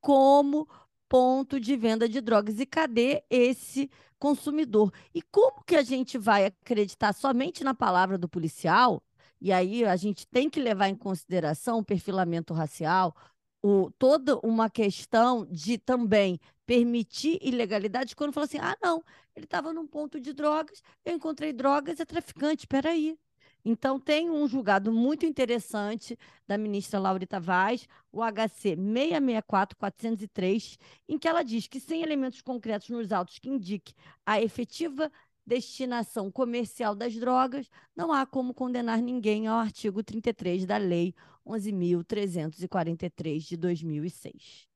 como 0.00 0.68
ponto 1.08 1.60
de 1.60 1.76
venda 1.76 2.08
de 2.08 2.20
drogas. 2.20 2.58
E 2.60 2.66
cadê 2.66 3.22
esse 3.28 3.90
consumidor? 4.18 4.92
E 5.14 5.20
como 5.22 5.62
que 5.64 5.76
a 5.76 5.82
gente 5.82 6.16
vai 6.16 6.46
acreditar 6.46 7.12
somente 7.12 7.64
na 7.64 7.74
palavra 7.74 8.16
do 8.16 8.28
policial? 8.28 9.02
E 9.40 9.52
aí 9.52 9.84
a 9.84 9.96
gente 9.96 10.26
tem 10.26 10.48
que 10.48 10.60
levar 10.60 10.88
em 10.88 10.94
consideração 10.94 11.78
o 11.78 11.84
perfilamento 11.84 12.54
racial, 12.54 13.14
o, 13.62 13.90
toda 13.98 14.38
uma 14.38 14.70
questão 14.70 15.46
de 15.50 15.78
também 15.78 16.38
permitir 16.70 17.38
ilegalidade 17.42 18.14
quando 18.14 18.32
fala 18.32 18.46
assim: 18.46 18.60
ah, 18.60 18.76
não, 18.80 19.02
ele 19.34 19.44
estava 19.44 19.72
num 19.72 19.88
ponto 19.88 20.20
de 20.20 20.32
drogas, 20.32 20.80
eu 21.04 21.16
encontrei 21.16 21.52
drogas, 21.52 21.98
é 21.98 22.04
traficante, 22.04 22.62
espera 22.62 22.90
aí. 22.90 23.18
Então, 23.64 23.98
tem 23.98 24.30
um 24.30 24.46
julgado 24.46 24.92
muito 24.92 25.26
interessante 25.26 26.16
da 26.46 26.56
ministra 26.56 27.00
Laurita 27.00 27.40
Vaz, 27.40 27.88
o 28.12 28.20
HC 28.22 28.76
664-403, 28.76 30.78
em 31.08 31.18
que 31.18 31.26
ela 31.26 31.42
diz 31.42 31.66
que, 31.66 31.80
sem 31.80 32.02
elementos 32.02 32.40
concretos 32.40 32.88
nos 32.88 33.10
autos 33.10 33.40
que 33.40 33.50
indique 33.50 33.92
a 34.24 34.40
efetiva 34.40 35.10
destinação 35.44 36.30
comercial 36.30 36.94
das 36.94 37.16
drogas, 37.16 37.68
não 37.96 38.12
há 38.12 38.24
como 38.24 38.54
condenar 38.54 39.02
ninguém 39.02 39.48
ao 39.48 39.58
artigo 39.58 40.04
33 40.04 40.66
da 40.66 40.76
Lei 40.76 41.16
11.343 41.44 43.40
de 43.40 43.56
2006. 43.56 44.69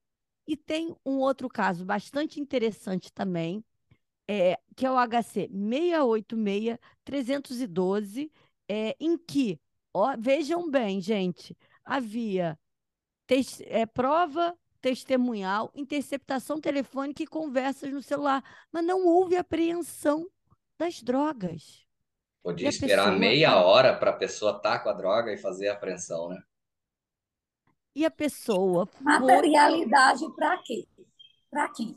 E 0.47 0.57
tem 0.57 0.95
um 1.05 1.19
outro 1.19 1.49
caso 1.49 1.85
bastante 1.85 2.41
interessante 2.41 3.13
também, 3.13 3.65
é, 4.29 4.59
que 4.77 4.85
é 4.87 4.91
o 4.91 4.97
HC 4.97 5.49
686-312, 7.07 8.31
é, 8.69 8.97
em 8.99 9.17
que, 9.17 9.61
ó, 9.93 10.17
vejam 10.19 10.71
bem, 10.71 11.01
gente, 11.01 11.57
havia 11.85 12.59
é, 13.67 13.87
prova 13.87 14.57
testemunhal, 14.81 15.71
interceptação 15.75 16.61
telefônica 16.61 17.23
e 17.23 17.27
conversas 17.27 17.91
no 17.91 18.03
celular, 18.03 18.45
mas 18.71 18.85
não 18.85 19.07
houve 19.07 19.35
apreensão 19.37 20.29
das 20.79 21.03
drogas. 21.03 21.87
Podia 22.43 22.69
esperar 22.69 23.05
pessoa... 23.05 23.19
meia 23.19 23.57
hora 23.65 23.97
para 23.97 24.11
a 24.11 24.17
pessoa 24.17 24.59
estar 24.59 24.79
tá 24.79 24.79
com 24.81 24.91
a 24.91 24.93
droga 24.93 25.33
e 25.33 25.39
fazer 25.39 25.69
a 25.69 25.73
apreensão, 25.73 26.29
né? 26.29 26.43
E 27.95 28.05
a 28.05 28.11
pessoa. 28.11 28.89
Materialidade 29.01 30.25
para 30.35 30.59
quê? 30.59 30.87
Para 31.51 31.69
quem? 31.69 31.97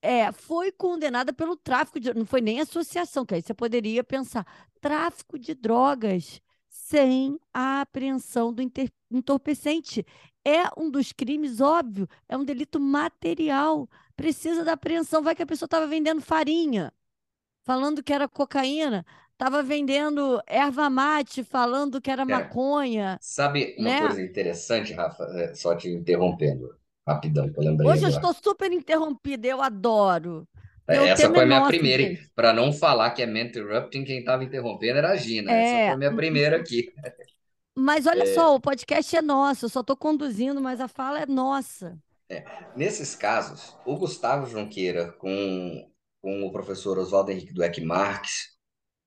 É, 0.00 0.30
foi 0.30 0.70
condenada 0.70 1.32
pelo 1.32 1.56
tráfico 1.56 1.98
de. 1.98 2.14
Não 2.14 2.24
foi 2.24 2.40
nem 2.40 2.60
associação, 2.60 3.26
que 3.26 3.34
aí 3.34 3.42
você 3.42 3.52
poderia 3.52 4.04
pensar. 4.04 4.46
Tráfico 4.80 5.38
de 5.38 5.54
drogas 5.54 6.40
sem 6.68 7.40
a 7.52 7.80
apreensão 7.80 8.52
do 8.52 8.62
inter... 8.62 8.92
entorpecente. 9.10 10.06
É 10.44 10.70
um 10.80 10.88
dos 10.88 11.12
crimes, 11.12 11.60
óbvio, 11.60 12.08
é 12.28 12.36
um 12.36 12.44
delito 12.44 12.78
material. 12.78 13.88
Precisa 14.14 14.64
da 14.64 14.74
apreensão. 14.74 15.22
Vai 15.22 15.34
que 15.34 15.42
a 15.42 15.46
pessoa 15.46 15.66
estava 15.66 15.88
vendendo 15.88 16.20
farinha, 16.20 16.92
falando 17.64 18.02
que 18.02 18.12
era 18.12 18.28
cocaína. 18.28 19.04
Estava 19.36 19.62
vendendo 19.62 20.42
erva 20.46 20.88
mate, 20.88 21.44
falando 21.44 22.00
que 22.00 22.10
era 22.10 22.22
é, 22.22 22.24
maconha. 22.24 23.18
Sabe 23.20 23.76
uma 23.78 23.90
né? 23.90 24.00
coisa 24.00 24.22
interessante, 24.22 24.94
Rafa? 24.94 25.24
É, 25.34 25.54
só 25.54 25.76
te 25.76 25.90
interrompendo, 25.90 26.74
rapidão, 27.06 27.52
que 27.52 27.58
eu 27.58 27.64
lembrei. 27.64 27.86
Hoje 27.86 28.04
eu 28.04 28.08
estou 28.08 28.32
super 28.32 28.72
interrompida, 28.72 29.46
eu 29.46 29.60
adoro. 29.60 30.48
É, 30.88 31.08
essa 31.08 31.28
foi 31.28 31.42
a 31.42 31.46
minha 31.46 31.66
primeira. 31.66 32.18
Para 32.34 32.54
não 32.54 32.72
falar 32.72 33.10
que 33.10 33.20
é 33.22 33.26
me 33.26 33.44
interrupting, 33.44 34.04
quem 34.04 34.20
estava 34.20 34.42
interrompendo 34.42 34.96
era 34.96 35.10
a 35.10 35.16
Gina. 35.16 35.52
É... 35.52 35.62
Essa 35.62 35.72
foi 35.72 35.88
a 35.88 35.96
minha 35.98 36.16
primeira 36.16 36.56
aqui. 36.56 36.90
Mas 37.76 38.06
olha 38.06 38.22
é... 38.22 38.34
só, 38.34 38.54
o 38.54 38.60
podcast 38.60 39.14
é 39.14 39.20
nosso, 39.20 39.66
eu 39.66 39.68
só 39.68 39.80
estou 39.80 39.98
conduzindo, 39.98 40.62
mas 40.62 40.80
a 40.80 40.88
fala 40.88 41.20
é 41.20 41.26
nossa. 41.26 41.98
É. 42.30 42.42
Nesses 42.74 43.14
casos, 43.14 43.76
o 43.84 43.96
Gustavo 43.96 44.46
Junqueira 44.46 45.12
com, 45.12 45.90
com 46.22 46.42
o 46.42 46.50
professor 46.50 46.98
Oswaldo 46.98 47.32
Henrique 47.32 47.52
Dueck 47.52 47.82
Marques, 47.82 48.55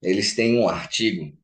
eles 0.02 0.36
têm 0.36 0.60
um 0.60 0.68
artigo, 0.68 1.38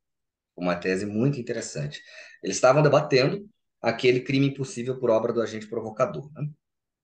uma 0.55 0.75
tese 0.75 1.05
muito 1.05 1.39
interessante. 1.39 2.01
Eles 2.41 2.57
estavam 2.57 2.81
debatendo 2.81 3.47
aquele 3.81 4.21
crime 4.21 4.47
impossível 4.47 5.00
por 5.00 5.09
obra 5.09 5.33
do 5.33 5.41
agente 5.41 5.67
provocador, 5.67 6.31
né? 6.33 6.50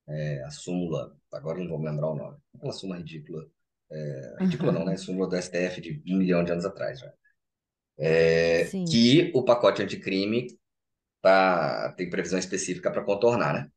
É, 0.08 0.42
a 0.44 0.50
súmula, 0.50 1.16
agora 1.32 1.58
não 1.58 1.68
vou 1.68 1.80
lembrar 1.80 2.08
o 2.08 2.16
nome, 2.16 2.36
aquela 2.54 2.72
súmula 2.72 2.98
ridícula, 2.98 3.48
é, 3.90 4.36
ridícula 4.40 4.72
não, 4.72 4.84
né? 4.84 4.96
Súmula 4.96 5.28
do 5.28 5.36
STF 5.36 5.80
de 5.80 6.02
um 6.12 6.18
milhão 6.18 6.42
de 6.42 6.50
anos 6.50 6.64
atrás, 6.64 6.98
já. 6.98 7.12
É, 7.98 8.64
que 8.64 9.30
o 9.34 9.44
pacote 9.44 9.82
anticrime 9.82 10.48
tá, 11.20 11.92
tem 11.92 12.10
previsão 12.10 12.38
específica 12.38 12.90
para 12.90 13.04
contornar, 13.04 13.54
né? 13.54 13.70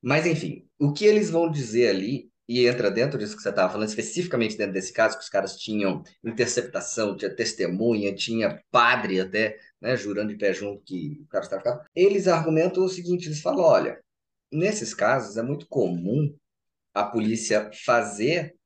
Mas, 0.00 0.26
enfim, 0.26 0.66
o 0.78 0.92
que 0.92 1.04
eles 1.04 1.28
vão 1.28 1.50
dizer 1.50 1.88
ali 1.88 2.27
e 2.48 2.66
entra 2.66 2.90
dentro 2.90 3.18
disso 3.18 3.36
que 3.36 3.42
você 3.42 3.50
estava 3.50 3.70
falando, 3.70 3.88
especificamente 3.88 4.56
dentro 4.56 4.72
desse 4.72 4.92
caso, 4.92 5.18
que 5.18 5.22
os 5.22 5.28
caras 5.28 5.56
tinham 5.56 6.02
interceptação, 6.24 7.16
tinha 7.16 7.34
testemunha, 7.34 8.14
tinha 8.14 8.62
padre 8.70 9.20
até, 9.20 9.58
né, 9.80 9.96
jurando 9.96 10.30
de 10.30 10.38
pé 10.38 10.54
junto 10.54 10.82
que 10.82 11.20
o 11.22 11.26
cara 11.26 11.44
estava. 11.44 11.84
Eles 11.94 12.26
argumentam 12.26 12.84
o 12.84 12.88
seguinte: 12.88 13.26
eles 13.26 13.42
falam, 13.42 13.64
olha, 13.64 14.00
nesses 14.50 14.94
casos 14.94 15.36
é 15.36 15.42
muito 15.42 15.66
comum 15.68 16.34
a 16.94 17.04
polícia 17.04 17.70
fazer, 17.84 18.56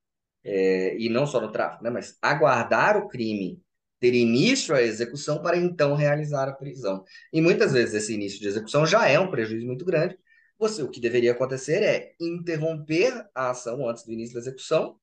é, 0.45 0.97
e 0.97 1.09
não 1.09 1.27
só 1.27 1.41
no 1.41 1.51
tráfico, 1.51 1.83
né, 1.83 1.91
mas 1.91 2.17
aguardar 2.23 2.97
o 2.97 3.09
crime 3.09 3.61
ter 4.03 4.15
início 4.15 4.75
à 4.75 4.83
execução 4.83 5.41
para 5.41 5.57
então 5.57 5.95
realizar 5.95 6.49
a 6.49 6.53
prisão. 6.53 7.05
E 7.33 7.41
muitas 7.41 7.73
vezes 7.73 7.95
esse 7.95 8.13
início 8.13 8.41
de 8.41 8.49
execução 8.49 8.85
já 8.85 9.09
é 9.09 9.17
um 9.21 9.31
prejuízo 9.31 9.65
muito 9.65 9.85
grande, 9.85 10.19
você, 10.63 10.81
o 10.83 10.89
que 10.89 11.01
deveria 11.01 11.33
acontecer 11.33 11.83
é 11.83 12.15
interromper 12.21 13.29
a 13.35 13.51
ação 13.51 13.89
antes 13.89 14.05
do 14.05 14.13
início 14.13 14.35
da 14.35 14.41
execução 14.41 14.97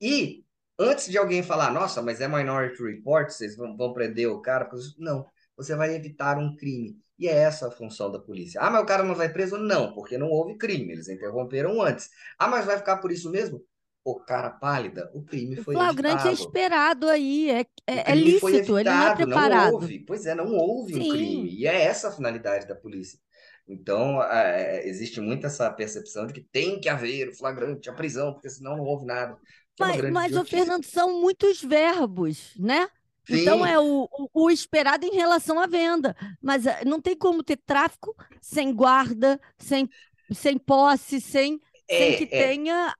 e 0.00 0.44
antes 0.76 1.08
de 1.08 1.16
alguém 1.16 1.40
falar, 1.40 1.72
nossa, 1.72 2.02
mas 2.02 2.20
é 2.20 2.26
Minority 2.26 2.82
Report, 2.82 3.30
vocês 3.30 3.56
vão, 3.56 3.76
vão 3.76 3.92
prender 3.92 4.28
o 4.28 4.42
cara, 4.42 4.68
não, 4.98 5.24
você 5.56 5.76
vai 5.76 5.94
evitar 5.94 6.36
um 6.36 6.56
crime. 6.56 6.98
E 7.16 7.28
é 7.28 7.32
essa 7.32 7.68
a 7.68 7.70
função 7.70 8.10
da 8.10 8.18
polícia. 8.18 8.60
Ah, 8.60 8.68
mas 8.68 8.82
o 8.82 8.86
cara 8.86 9.04
não 9.04 9.14
vai 9.14 9.32
preso? 9.32 9.56
Não, 9.56 9.94
porque 9.94 10.18
não 10.18 10.28
houve 10.28 10.58
crime, 10.58 10.92
eles 10.92 11.08
interromperam 11.08 11.80
antes. 11.80 12.10
Ah, 12.36 12.48
mas 12.48 12.66
vai 12.66 12.76
ficar 12.76 12.96
por 12.96 13.12
isso 13.12 13.30
mesmo? 13.30 13.62
O 14.04 14.18
cara 14.18 14.50
pálida, 14.50 15.08
o 15.14 15.22
crime 15.22 15.54
foi 15.54 15.76
o 15.76 15.78
flagrante 15.78 16.26
é 16.26 16.30
evitado. 16.30 16.30
é 16.30 16.32
esperado 16.32 17.08
aí, 17.08 17.50
é, 17.50 17.60
é, 17.86 18.10
é 18.10 18.14
lícito, 18.16 18.76
ele 18.76 18.90
não 18.90 19.06
é 19.06 19.14
preparado. 19.14 19.66
Não 19.66 19.74
houve, 19.74 20.00
pois 20.00 20.26
é, 20.26 20.34
não 20.34 20.52
houve 20.52 20.94
Sim. 20.94 21.08
um 21.08 21.12
crime. 21.12 21.54
E 21.54 21.68
é 21.68 21.84
essa 21.84 22.08
a 22.08 22.12
finalidade 22.12 22.66
da 22.66 22.74
polícia. 22.74 23.16
Então, 23.66 24.22
é, 24.22 24.86
existe 24.86 25.20
muito 25.20 25.46
essa 25.46 25.70
percepção 25.70 26.26
de 26.26 26.32
que 26.32 26.40
tem 26.40 26.80
que 26.80 26.88
haver 26.88 27.28
o 27.28 27.34
flagrante, 27.34 27.88
a 27.88 27.92
prisão, 27.92 28.32
porque 28.32 28.50
senão 28.50 28.76
não 28.76 28.84
houve 28.84 29.06
nada. 29.06 29.32
É 29.32 29.38
mas, 29.80 30.10
mas 30.10 30.36
o 30.36 30.44
Fernando, 30.44 30.84
são 30.84 31.20
muitos 31.20 31.62
verbos, 31.62 32.54
né? 32.58 32.88
Então, 33.28 33.36
Sim. 33.36 33.42
Então 33.42 33.66
é 33.66 33.78
o, 33.78 34.08
o, 34.10 34.28
o, 34.32 34.50
esperado 34.50 35.06
em 35.06 35.14
relação 35.14 35.58
à 35.60 35.66
venda. 35.66 36.14
Mas 36.40 36.66
eh, 36.66 36.84
não 36.84 37.00
tem 37.00 37.16
como 37.16 37.42
ter 37.42 37.56
tráfico 37.56 38.14
sem 38.40 38.74
guarda, 38.74 39.40
sem, 39.58 39.88
sem 40.32 40.58
posse, 40.58 41.20
sem, 41.20 41.60
é, 41.88 41.98
sem 41.98 42.18
que 42.18 42.34
é. 42.34 42.48
tenha. 42.48 42.94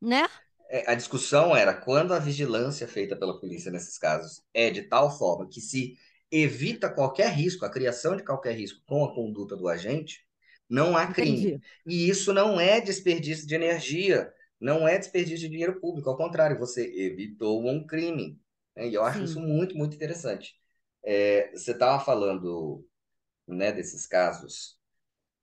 Né? 0.00 0.26
É, 0.68 0.90
a 0.90 0.94
discussão 0.94 1.54
era 1.54 1.74
quando 1.74 2.12
a 2.12 2.18
vigilância 2.18 2.88
feita 2.88 3.14
pela 3.14 3.38
polícia 3.38 3.70
nesses 3.70 3.98
casos 3.98 4.42
é 4.52 4.70
de 4.70 4.82
tal 4.82 5.16
forma 5.16 5.48
que 5.48 5.60
se 5.60 5.96
evita 6.30 6.90
qualquer 6.90 7.32
risco, 7.32 7.64
a 7.64 7.70
criação 7.70 8.16
de 8.16 8.24
qualquer 8.24 8.54
risco 8.56 8.82
com 8.86 9.04
a 9.04 9.14
conduta 9.14 9.56
do 9.56 9.68
agente, 9.68 10.26
não 10.68 10.96
há 10.96 11.06
crime. 11.06 11.38
Entendi. 11.38 11.60
E 11.86 12.08
isso 12.08 12.32
não 12.32 12.60
é 12.60 12.80
desperdício 12.80 13.46
de 13.46 13.54
energia, 13.54 14.32
não 14.60 14.86
é 14.86 14.98
desperdício 14.98 15.46
de 15.46 15.50
dinheiro 15.50 15.80
público, 15.80 16.10
ao 16.10 16.16
contrário, 16.16 16.58
você 16.58 16.84
evitou 16.84 17.66
um 17.66 17.86
crime. 17.86 18.40
Né? 18.74 18.88
E 18.88 18.94
eu 18.94 19.04
acho 19.04 19.18
Sim. 19.18 19.24
isso 19.24 19.40
muito, 19.40 19.76
muito 19.76 19.94
interessante. 19.94 20.54
É, 21.04 21.50
você 21.52 21.72
estava 21.72 22.02
falando 22.04 22.84
né, 23.46 23.70
desses 23.72 24.06
casos 24.06 24.76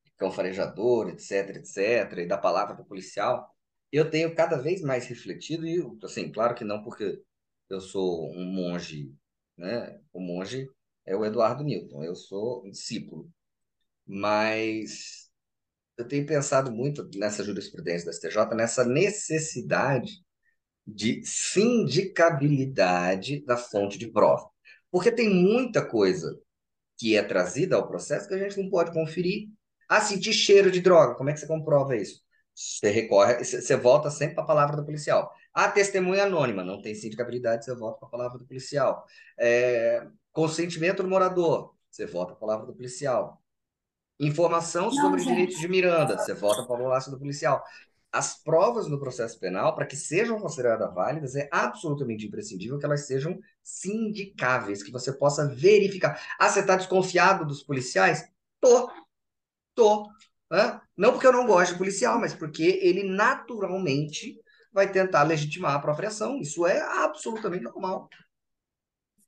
de 0.04 0.12
cão 0.18 0.32
farejador, 0.32 1.10
etc, 1.10 1.56
etc, 1.58 2.18
e 2.20 2.26
da 2.26 2.38
palavra 2.38 2.76
do 2.76 2.84
policial. 2.84 3.50
Eu 3.92 4.10
tenho 4.10 4.36
cada 4.36 4.58
vez 4.58 4.82
mais 4.82 5.06
refletido, 5.06 5.66
e 5.66 5.82
assim, 6.04 6.32
claro 6.32 6.56
que 6.56 6.66
não 6.66 6.84
porque 6.84 7.22
eu 7.70 7.80
sou 7.80 8.30
um 8.36 8.46
monge 8.46 9.14
né? 9.58 10.00
O 10.12 10.20
monge 10.20 10.68
é 11.06 11.16
o 11.16 11.26
Eduardo 11.26 11.64
Newton, 11.64 12.04
eu 12.04 12.16
sou 12.16 12.66
um 12.66 12.72
discípulo. 12.72 13.30
Mas 14.06 15.30
eu 15.98 16.08
tenho 16.08 16.26
pensado 16.26 16.72
muito 16.72 17.10
nessa 17.16 17.44
jurisprudência 17.44 18.06
da 18.06 18.12
STJ, 18.12 18.56
nessa 18.56 18.86
necessidade 18.86 20.24
de 20.86 21.24
sindicabilidade 21.26 23.44
da 23.46 23.58
fonte 23.58 23.98
de 23.98 24.12
prova. 24.12 24.48
Porque 24.92 25.12
tem 25.12 25.30
muita 25.30 25.86
coisa 25.86 26.38
que 26.98 27.16
é 27.16 27.24
trazida 27.24 27.76
ao 27.76 27.88
processo 27.88 28.28
que 28.28 28.34
a 28.34 28.38
gente 28.38 28.62
não 28.62 28.70
pode 28.70 28.92
conferir. 28.94 29.50
Ah, 29.90 30.02
sentir 30.02 30.34
cheiro 30.34 30.72
de 30.72 30.82
droga, 30.82 31.16
como 31.16 31.30
é 31.30 31.34
que 31.34 31.40
você 31.40 31.48
comprova 31.48 31.96
isso? 31.96 32.23
Você 32.56 32.90
recorre, 32.90 33.44
você 33.44 33.76
volta 33.76 34.10
sempre 34.12 34.36
para 34.36 34.44
a 34.44 34.48
palavra 34.48 34.76
do 34.78 34.86
policial. 34.86 35.34
Ah, 35.54 35.70
testemunha 35.70 36.24
anônima, 36.26 36.64
não 36.64 36.82
tem 36.82 36.94
sindicabilidade, 36.94 37.66
você 37.66 37.74
volta 37.74 38.00
para 38.00 38.08
a 38.08 38.12
palavra 38.12 38.38
do 38.38 38.46
policial. 38.46 39.06
É, 39.38 40.08
consentimento 40.32 41.02
do 41.02 41.10
morador, 41.10 41.74
você 41.90 42.06
volta 42.06 42.34
para 42.34 42.38
a 42.38 42.40
palavra 42.40 42.68
do 42.68 42.74
policial. 42.74 43.42
Informação 44.20 44.92
sobre 44.92 45.24
direitos 45.24 45.58
de 45.58 45.68
Miranda, 45.68 46.18
você 46.18 46.34
volta 46.34 46.64
para 46.64 46.76
a 46.76 46.78
palavra 46.78 47.12
do 47.12 47.20
policial 47.20 47.64
as 48.14 48.36
provas 48.44 48.88
no 48.88 49.00
processo 49.00 49.40
penal, 49.40 49.74
para 49.74 49.88
que 49.88 49.96
sejam 49.96 50.40
consideradas 50.40 50.94
válidas, 50.94 51.36
é 51.36 51.50
absolutamente 51.52 52.28
imprescindível 52.28 52.78
que 52.78 52.86
elas 52.86 53.08
sejam 53.08 53.40
sindicáveis, 53.64 54.84
que 54.84 54.92
você 54.92 55.12
possa 55.12 55.48
verificar. 55.48 56.22
Ah, 56.40 56.48
você 56.48 56.60
está 56.60 56.76
desconfiado 56.76 57.44
dos 57.44 57.64
policiais? 57.64 58.24
Tô. 58.62 58.92
Tô. 59.74 60.08
Hã? 60.54 60.80
Não 60.96 61.12
porque 61.12 61.26
eu 61.26 61.34
não 61.34 61.48
gosto 61.48 61.72
de 61.72 61.78
policial, 61.80 62.20
mas 62.20 62.36
porque 62.36 62.80
ele 62.82 63.04
naturalmente 63.04 64.40
vai 64.72 64.92
tentar 64.92 65.24
legitimar 65.24 65.74
a 65.74 65.80
própria 65.80 66.10
ação. 66.10 66.40
Isso 66.40 66.68
é 66.68 66.80
absolutamente 67.04 67.64
normal. 67.64 68.08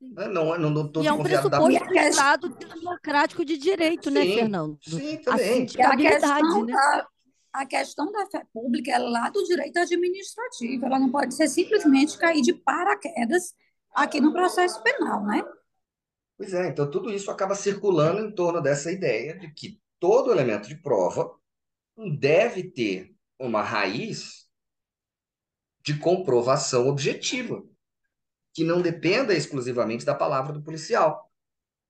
Não, 0.00 0.58
não, 0.58 0.70
não, 0.70 1.02
E 1.02 1.06
é 1.06 1.12
um 1.12 1.22
pressuposto 1.22 1.86
do 1.86 1.98
Estado 1.98 2.48
democrático 2.50 3.44
de 3.44 3.56
direito, 3.56 4.10
né, 4.10 4.22
Sim, 4.22 4.34
Fernando? 4.34 4.78
Sim, 4.82 5.14
A 5.14 5.18
também. 5.24 5.44
A 5.46 5.54
sindicabilidade, 5.54 6.42
questão, 6.42 6.64
né? 6.64 6.72
da, 6.72 7.08
a 7.54 7.66
questão 7.66 8.12
da 8.12 8.26
fé 8.26 8.42
pública 8.52 8.92
é 8.92 8.98
lá 8.98 9.28
do 9.30 9.42
direito 9.44 9.78
administrativo. 9.78 10.86
Ela 10.86 10.98
não 10.98 11.10
pode 11.10 11.34
ser 11.34 11.48
simplesmente 11.48 12.18
cair 12.18 12.42
de 12.42 12.52
paraquedas 12.52 13.54
aqui 13.94 14.20
no 14.20 14.32
processo 14.32 14.80
penal, 14.82 15.24
né? 15.24 15.42
Pois 16.36 16.52
é, 16.52 16.68
então 16.68 16.88
tudo 16.88 17.10
isso 17.10 17.30
acaba 17.30 17.54
circulando 17.54 18.20
em 18.20 18.30
torno 18.30 18.60
dessa 18.60 18.92
ideia 18.92 19.36
de 19.38 19.50
que 19.52 19.80
todo 19.98 20.32
elemento 20.32 20.68
de 20.68 20.76
prova 20.76 21.30
deve 22.18 22.70
ter 22.70 23.14
uma 23.38 23.62
raiz 23.62 24.46
de 25.80 25.98
comprovação 25.98 26.88
objetiva, 26.88 27.62
que 28.52 28.64
não 28.64 28.82
dependa 28.82 29.34
exclusivamente 29.34 30.04
da 30.04 30.14
palavra 30.14 30.52
do 30.52 30.62
policial. 30.62 31.30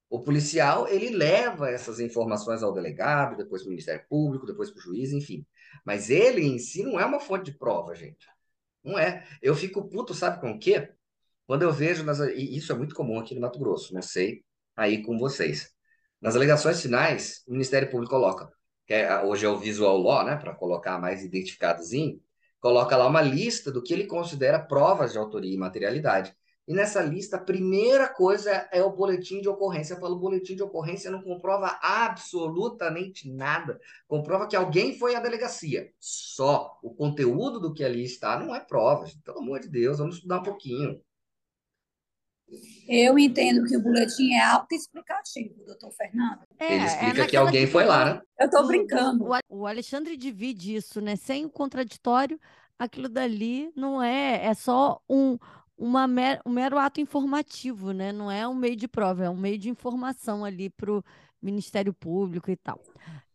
O 0.09 0.21
policial, 0.21 0.87
ele 0.87 1.11
leva 1.11 1.71
essas 1.71 1.99
informações 1.99 2.63
ao 2.63 2.73
delegado, 2.73 3.37
depois 3.37 3.63
para 3.63 3.69
o 3.69 3.71
Ministério 3.71 4.07
Público, 4.09 4.47
depois 4.47 4.71
para 4.71 4.79
o 4.79 4.83
juiz, 4.83 5.13
enfim. 5.13 5.45
Mas 5.85 6.11
ele 6.11 6.43
em 6.43 6.59
si 6.59 6.83
não 6.85 7.01
é 7.01 7.05
uma 7.05 7.19
fonte 7.19 7.51
de 7.51 7.59
prova, 7.59 7.95
gente. 7.95 8.27
Não 8.85 8.99
é. 8.99 9.27
Eu 9.43 9.55
fico 9.55 9.89
puto, 9.89 10.15
sabe 10.15 10.41
com 10.41 10.53
o 10.53 10.59
quê? 10.59 10.93
Quando 11.47 11.63
eu 11.63 11.73
vejo, 11.73 12.05
nas, 12.05 12.21
e 12.21 12.57
isso 12.57 12.73
é 12.73 12.77
muito 12.77 12.95
comum 12.95 13.19
aqui 13.19 13.35
no 13.35 13.41
Mato 13.41 13.59
Grosso, 13.59 13.95
não 13.95 14.03
sei 14.03 14.45
aí 14.77 15.03
com 15.03 15.19
vocês. 15.19 15.76
Nas 16.21 16.35
alegações 16.35 16.81
finais, 16.81 17.43
o 17.47 17.53
Ministério 17.53 17.91
Público 17.91 18.15
coloca, 18.15 18.51
que 18.87 18.95
é, 18.95 19.23
hoje 19.23 19.45
é 19.45 19.49
o 19.49 19.59
visual 19.59 19.99
law, 19.99 20.25
né, 20.25 20.37
para 20.37 20.55
colocar 20.55 20.99
mais 20.99 21.23
identificadozinho, 21.23 22.21
coloca 22.59 22.97
lá 22.97 23.07
uma 23.07 23.21
lista 23.21 23.71
do 23.71 23.83
que 23.83 23.93
ele 23.93 24.07
considera 24.07 24.59
provas 24.59 25.13
de 25.13 25.19
autoria 25.19 25.55
e 25.55 25.59
materialidade. 25.59 26.35
E 26.67 26.75
nessa 26.75 27.01
lista, 27.01 27.37
a 27.37 27.41
primeira 27.41 28.09
coisa 28.09 28.69
é 28.73 28.83
o 28.83 28.91
boletim 28.91 29.41
de 29.41 29.49
ocorrência. 29.49 29.95
Falo, 29.97 30.19
boletim 30.19 30.57
de 30.57 30.65
ocorrência 30.65 31.13
não 31.13 31.23
comprova 31.23 31.79
absolutamente 31.81 33.31
nada. 33.31 33.79
Comprova 34.09 34.49
que 34.49 34.57
alguém 34.57 34.99
foi 34.99 35.15
à 35.15 35.21
delegacia. 35.21 35.93
Só 36.01 36.77
o 36.83 36.93
conteúdo 36.93 37.61
do 37.61 37.73
que 37.73 37.85
ali 37.85 38.03
está 38.03 38.37
não 38.37 38.53
é 38.53 38.59
prova. 38.59 39.07
Pelo 39.25 39.39
amor 39.39 39.61
de 39.61 39.69
Deus, 39.69 39.99
vamos 39.99 40.17
estudar 40.17 40.41
um 40.41 40.43
pouquinho. 40.43 41.01
Eu 42.89 43.19
entendo 43.19 43.65
que 43.65 43.77
o 43.77 43.83
boletim 43.83 44.33
é 44.33 44.41
autoexplicativo, 44.45 45.55
doutor 45.67 45.91
Fernando. 45.93 46.41
É, 46.59 46.75
Ele 46.75 46.83
é 46.83 46.87
explica 46.87 47.13
que 47.13 47.19
naquela 47.21 47.47
alguém 47.47 47.67
foi 47.67 47.85
lá, 47.85 48.05
né? 48.05 48.21
Eu 48.39 48.47
estou 48.47 48.63
do- 48.63 48.69
brincando. 48.69 49.25
do- 49.25 49.31
o, 49.51 49.61
o 49.63 49.67
Alexandre 49.67 50.17
divide 50.17 50.77
isso, 50.77 51.01
né? 51.01 51.17
Sem 51.17 51.45
o 51.45 51.51
contraditório, 51.51 52.39
aquilo 52.79 53.09
dali 53.09 53.71
não 53.75 54.01
é, 54.03 54.45
é 54.47 54.55
só 54.55 55.01
um, 55.11 55.37
uma 55.77 56.07
mer- 56.07 56.41
um 56.47 56.51
mero 56.51 56.79
ato 56.79 57.01
informativo, 57.01 57.93
né? 57.93 58.13
Não 58.13 58.31
é 58.31 58.47
um 58.47 58.55
meio 58.55 58.77
de 58.77 58.87
prova, 58.87 59.25
é 59.25 59.31
um 59.31 59.37
meio 59.37 59.59
de 59.59 59.69
informação 59.69 60.45
ali 60.45 60.71
para 60.71 60.93
o 60.93 61.03
Ministério 61.43 61.93
Público 61.93 62.51
e 62.51 62.57
tal. 62.57 62.81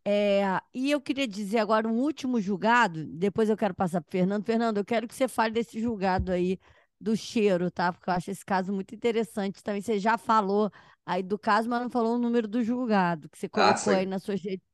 É, 0.04 0.44
e 0.74 0.90
eu 0.90 1.00
queria 1.00 1.28
dizer 1.28 1.60
agora 1.60 1.88
um 1.88 2.00
último 2.00 2.40
julgado, 2.42 3.06
depois 3.06 3.50
eu 3.50 3.58
quero 3.58 3.76
passar 3.76 4.02
para 4.02 4.08
o 4.08 4.12
Fernando. 4.12 4.44
Fernando, 4.46 4.78
eu 4.78 4.86
quero 4.86 5.08
que 5.08 5.14
você 5.14 5.28
fale 5.28 5.54
desse 5.54 5.80
julgado 5.80 6.32
aí 6.32 6.58
do 7.02 7.18
cheiro, 7.18 7.72
tá? 7.72 7.92
Porque 7.92 8.10
eu 8.10 8.14
acho 8.14 8.30
esse 8.30 8.46
caso 8.46 8.72
muito 8.72 8.94
interessante. 8.94 9.64
Também 9.64 9.82
você 9.82 10.00
já 10.00 10.18
falou 10.18 10.72
aí 11.06 11.24
do 11.24 11.38
caso, 11.38 11.68
mas 11.68 11.82
não 11.82 11.90
falou 11.90 12.16
o 12.16 12.20
número 12.20 12.48
do 12.48 12.64
julgado, 12.64 13.28
que 13.28 13.38
você 13.38 13.50
colocou 13.50 13.78
sim. 13.78 13.90
aí 13.96 14.06
nas 14.06 14.24
suas 14.24 14.42
redes, 14.42 14.66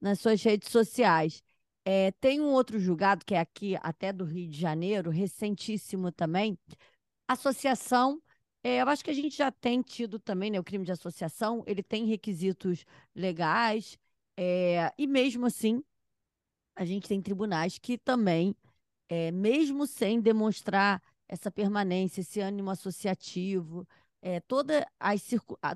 nas 0.00 0.20
suas 0.20 0.42
redes 0.42 0.70
sociais. 0.70 1.42
É, 1.86 2.12
tem 2.12 2.40
um 2.40 2.52
outro 2.52 2.78
julgado 2.78 3.24
que 3.24 3.34
é 3.34 3.40
aqui, 3.40 3.76
até 3.82 4.12
do 4.12 4.24
Rio 4.24 4.48
de 4.48 4.58
Janeiro, 4.58 5.10
recentíssimo 5.10 6.12
também. 6.12 6.58
Associação, 7.26 8.22
é, 8.62 8.82
eu 8.82 8.88
acho 8.88 9.02
que 9.02 9.10
a 9.10 9.14
gente 9.14 9.36
já 9.36 9.50
tem 9.50 9.80
tido 9.80 10.18
também, 10.18 10.50
né? 10.50 10.60
O 10.60 10.64
crime 10.64 10.84
de 10.84 10.92
associação, 10.92 11.62
ele 11.66 11.82
tem 11.82 12.04
requisitos 12.04 12.84
legais, 13.14 13.98
é, 14.36 14.92
e 14.98 15.06
mesmo 15.06 15.46
assim, 15.46 15.82
a 16.76 16.84
gente 16.84 17.08
tem 17.08 17.22
tribunais 17.22 17.78
que 17.78 17.96
também, 17.96 18.54
é, 19.08 19.30
mesmo 19.30 19.86
sem 19.86 20.20
demonstrar 20.20 21.02
essa 21.28 21.50
permanência, 21.50 22.20
esse 22.20 22.40
ânimo 22.40 22.70
associativo, 22.70 23.86
é, 24.22 24.40
toda 24.40 24.86
as, 24.98 25.22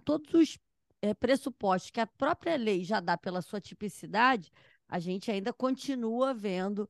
todos 0.05 0.33
os 0.35 0.59
é, 1.03 1.15
pressupostos 1.15 1.91
que 1.91 2.01
a 2.01 2.07
própria 2.07 2.57
lei 2.57 2.85
já 2.85 3.01
dá 3.01 3.17
pela 3.17 3.43
sua 3.43 3.61
tipicidade, 3.61 4.51
a 4.89 4.99
gente 4.99 5.31
ainda 5.31 5.53
continua 5.53 6.33
vendo 6.35 6.89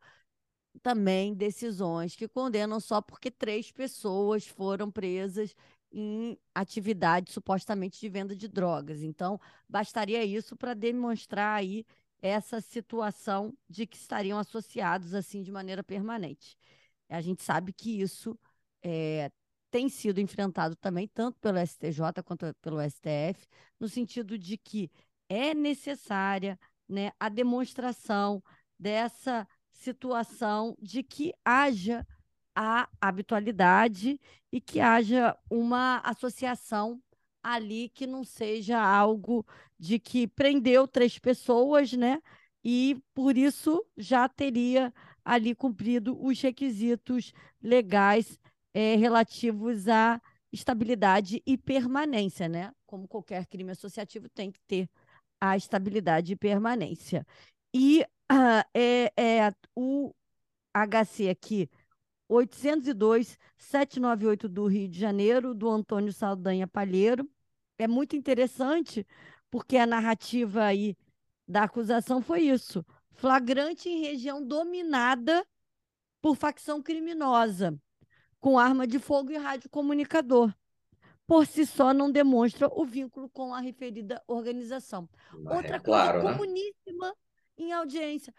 também 0.83 1.35
decisões 1.35 2.15
que 2.15 2.29
condenam 2.29 2.79
só 2.81 3.01
porque 3.01 3.31
três 3.31 3.73
pessoas 3.73 4.47
foram 4.47 4.91
presas 4.91 5.55
em 5.91 6.39
atividade 6.55 7.33
supostamente 7.33 7.99
de 7.99 8.09
venda 8.09 8.37
de 8.37 8.47
drogas. 8.47 9.03
Então, 9.03 9.41
bastaria 9.69 10.25
isso 10.25 10.57
para 10.57 10.75
demonstrar 10.75 11.59
aí 11.59 11.85
essa 12.21 12.61
situação 12.61 13.57
de 13.69 13.87
que 13.87 13.97
estariam 13.97 14.39
associados 14.39 15.15
assim 15.15 15.43
de 15.43 15.51
maneira 15.51 15.83
permanente. 15.83 16.57
A 17.09 17.21
gente 17.21 17.43
sabe 17.43 17.73
que 17.73 18.01
isso 18.01 18.39
eh, 18.89 19.31
tem 19.71 19.89
sido 19.89 20.21
enfrentado 20.21 20.75
também 20.77 21.07
tanto 21.09 21.39
pelo 21.41 21.59
STJ 21.59 22.23
quanto 22.25 22.55
pelo 22.63 22.81
STF, 22.81 23.47
no 23.79 23.89
sentido 23.89 24.39
de 24.39 24.57
que 24.57 24.91
é 25.29 25.55
necessária 25.55 26.59
né, 26.89 27.13
a 27.21 27.29
demonstração 27.29 28.43
dessa 28.79 29.47
situação 29.73 30.77
de 30.81 31.03
que 31.03 31.35
haja 31.45 32.07
a 32.55 32.89
habitualidade 33.01 34.19
e 34.51 34.61
que 34.61 34.81
haja 34.81 35.37
uma 35.51 35.99
associação 35.99 37.01
ali 37.43 37.89
que 37.91 38.07
não 38.07 38.25
seja 38.25 38.81
algo 38.81 39.47
de 39.79 39.99
que 39.99 40.27
prendeu 40.27 40.89
três 40.89 41.19
pessoas, 41.19 41.93
né? 41.93 42.21
E 42.65 43.01
por 43.15 43.37
isso 43.37 43.85
já 43.97 44.29
teria 44.29 44.93
ali 45.25 45.55
cumprido 45.55 46.19
os 46.21 46.41
requisitos 46.41 47.33
legais 47.63 48.39
eh, 48.75 48.97
relativos 48.97 49.89
à 49.89 50.21
estabilidade 50.53 51.43
e 51.47 51.57
permanência, 51.59 52.49
né? 52.49 52.73
Como 52.87 53.09
qualquer 53.09 53.47
crime 53.47 53.73
associativo 53.73 54.29
tem 54.31 54.51
que 54.51 54.61
ter 54.67 54.89
a 55.41 55.57
estabilidade 55.57 56.33
e 56.33 56.37
permanência. 56.37 57.27
E 57.75 58.05
ah, 58.29 58.65
é, 58.75 59.13
é 59.17 59.53
o 59.75 60.13
HC 60.75 61.29
aqui, 61.31 61.71
802-798 62.29 64.49
do 64.49 64.67
Rio 64.67 64.89
de 64.89 64.99
Janeiro, 64.99 65.55
do 65.55 65.69
Antônio 65.69 66.13
Saldanha 66.13 66.67
Palheiro. 66.67 67.29
É 67.79 67.87
muito 67.89 68.17
interessante, 68.17 69.07
porque 69.51 69.77
a 69.77 69.87
narrativa 69.87 70.65
aí 70.65 70.97
da 71.47 71.65
acusação 71.65 72.23
foi 72.23 72.43
isso: 72.43 72.85
flagrante 73.13 73.89
em 73.89 74.01
região 74.03 74.45
dominada 74.45 75.47
por 76.21 76.37
facção 76.37 76.83
criminosa, 76.83 77.79
com 78.41 78.59
arma 78.59 78.87
de 78.87 78.99
fogo 78.99 79.31
e 79.33 79.37
radiocomunicador. 79.37 80.55
Por 81.27 81.47
si 81.47 81.67
só, 81.67 81.93
não 81.93 82.11
demonstra 82.11 82.69
o 82.73 82.85
vínculo 82.85 83.29
com 83.31 83.55
a 83.55 83.61
referida 83.61 84.23
organização. 84.27 85.09
Outra 85.49 85.77
É 85.77 85.81
coisa 85.81 85.81
claro, 85.81 86.23
né? 86.23 86.39
comuníssima 86.39 87.15
em 87.57 87.73
audiência. 87.73 88.35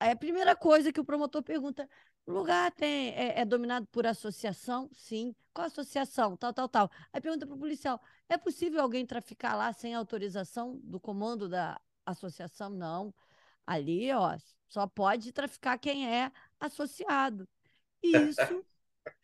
É 0.00 0.10
a 0.12 0.16
primeira 0.16 0.54
coisa 0.56 0.92
que 0.92 1.00
o 1.00 1.04
promotor 1.04 1.42
pergunta: 1.42 1.88
o 2.26 2.32
lugar 2.32 2.70
tem, 2.72 3.10
é, 3.14 3.40
é 3.40 3.44
dominado 3.44 3.86
por 3.88 4.06
associação? 4.06 4.90
Sim. 4.92 5.34
Qual 5.54 5.66
associação? 5.66 6.36
Tal, 6.36 6.52
tal, 6.52 6.68
tal. 6.68 6.90
Aí 7.12 7.20
pergunta 7.20 7.46
para 7.46 7.56
o 7.56 7.58
policial: 7.58 8.00
é 8.28 8.36
possível 8.36 8.82
alguém 8.82 9.06
traficar 9.06 9.54
lá 9.56 9.72
sem 9.72 9.94
autorização 9.94 10.78
do 10.82 11.00
comando 11.00 11.48
da 11.48 11.80
associação? 12.04 12.70
Não. 12.70 13.14
Ali, 13.66 14.12
ó, 14.12 14.36
só 14.68 14.86
pode 14.86 15.32
traficar 15.32 15.78
quem 15.78 16.08
é 16.12 16.30
associado. 16.60 17.48
E 18.02 18.08
isso 18.30 18.64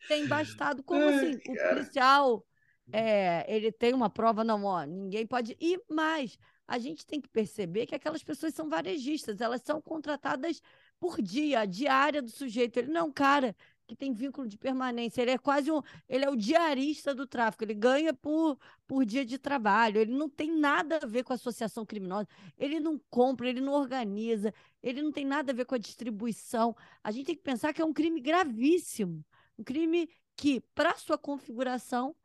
tem 0.07 0.27
bastado. 0.27 0.83
Como 0.83 1.01
Ai, 1.01 1.13
assim? 1.15 1.39
O 1.49 1.55
cara. 1.55 1.75
policial, 1.75 2.45
é, 2.91 3.45
ele 3.47 3.71
tem 3.71 3.93
uma 3.93 4.09
prova, 4.09 4.43
não, 4.43 4.63
ó, 4.65 4.83
ninguém 4.83 5.25
pode 5.25 5.55
ir 5.59 5.81
mais. 5.89 6.37
A 6.67 6.77
gente 6.77 7.05
tem 7.05 7.19
que 7.19 7.29
perceber 7.29 7.85
que 7.85 7.95
aquelas 7.95 8.23
pessoas 8.23 8.53
são 8.53 8.69
varejistas, 8.69 9.41
elas 9.41 9.61
são 9.63 9.81
contratadas 9.81 10.61
por 10.99 11.21
dia, 11.21 11.59
a 11.61 11.65
diária 11.65 12.21
do 12.21 12.29
sujeito. 12.29 12.77
Ele 12.77 12.91
não 12.91 13.01
é 13.01 13.03
um 13.03 13.11
cara 13.11 13.55
que 13.85 13.95
tem 13.95 14.13
vínculo 14.13 14.47
de 14.47 14.57
permanência, 14.57 15.21
ele 15.21 15.31
é 15.31 15.37
quase 15.37 15.69
um, 15.71 15.81
ele 16.07 16.23
é 16.23 16.29
o 16.29 16.35
diarista 16.35 17.13
do 17.13 17.27
tráfico, 17.27 17.63
ele 17.63 17.73
ganha 17.73 18.13
por, 18.13 18.57
por 18.87 19.05
dia 19.05 19.25
de 19.25 19.37
trabalho, 19.37 19.99
ele 19.99 20.13
não 20.13 20.29
tem 20.29 20.51
nada 20.57 20.99
a 21.03 21.05
ver 21.05 21.23
com 21.23 21.33
a 21.33 21.35
associação 21.35 21.85
criminosa, 21.85 22.27
ele 22.57 22.79
não 22.79 22.99
compra, 23.09 23.49
ele 23.49 23.59
não 23.59 23.73
organiza, 23.73 24.53
ele 24.81 25.01
não 25.01 25.11
tem 25.11 25.25
nada 25.25 25.51
a 25.51 25.55
ver 25.55 25.65
com 25.65 25.75
a 25.75 25.77
distribuição. 25.77 26.75
A 27.03 27.11
gente 27.11 27.25
tem 27.27 27.35
que 27.35 27.41
pensar 27.41 27.73
que 27.73 27.81
é 27.81 27.85
um 27.85 27.93
crime 27.93 28.21
gravíssimo, 28.21 29.23
um 29.57 29.63
crime 29.63 30.09
que, 30.35 30.61
para 30.73 30.95
sua 30.95 31.17
configuração, 31.17 32.15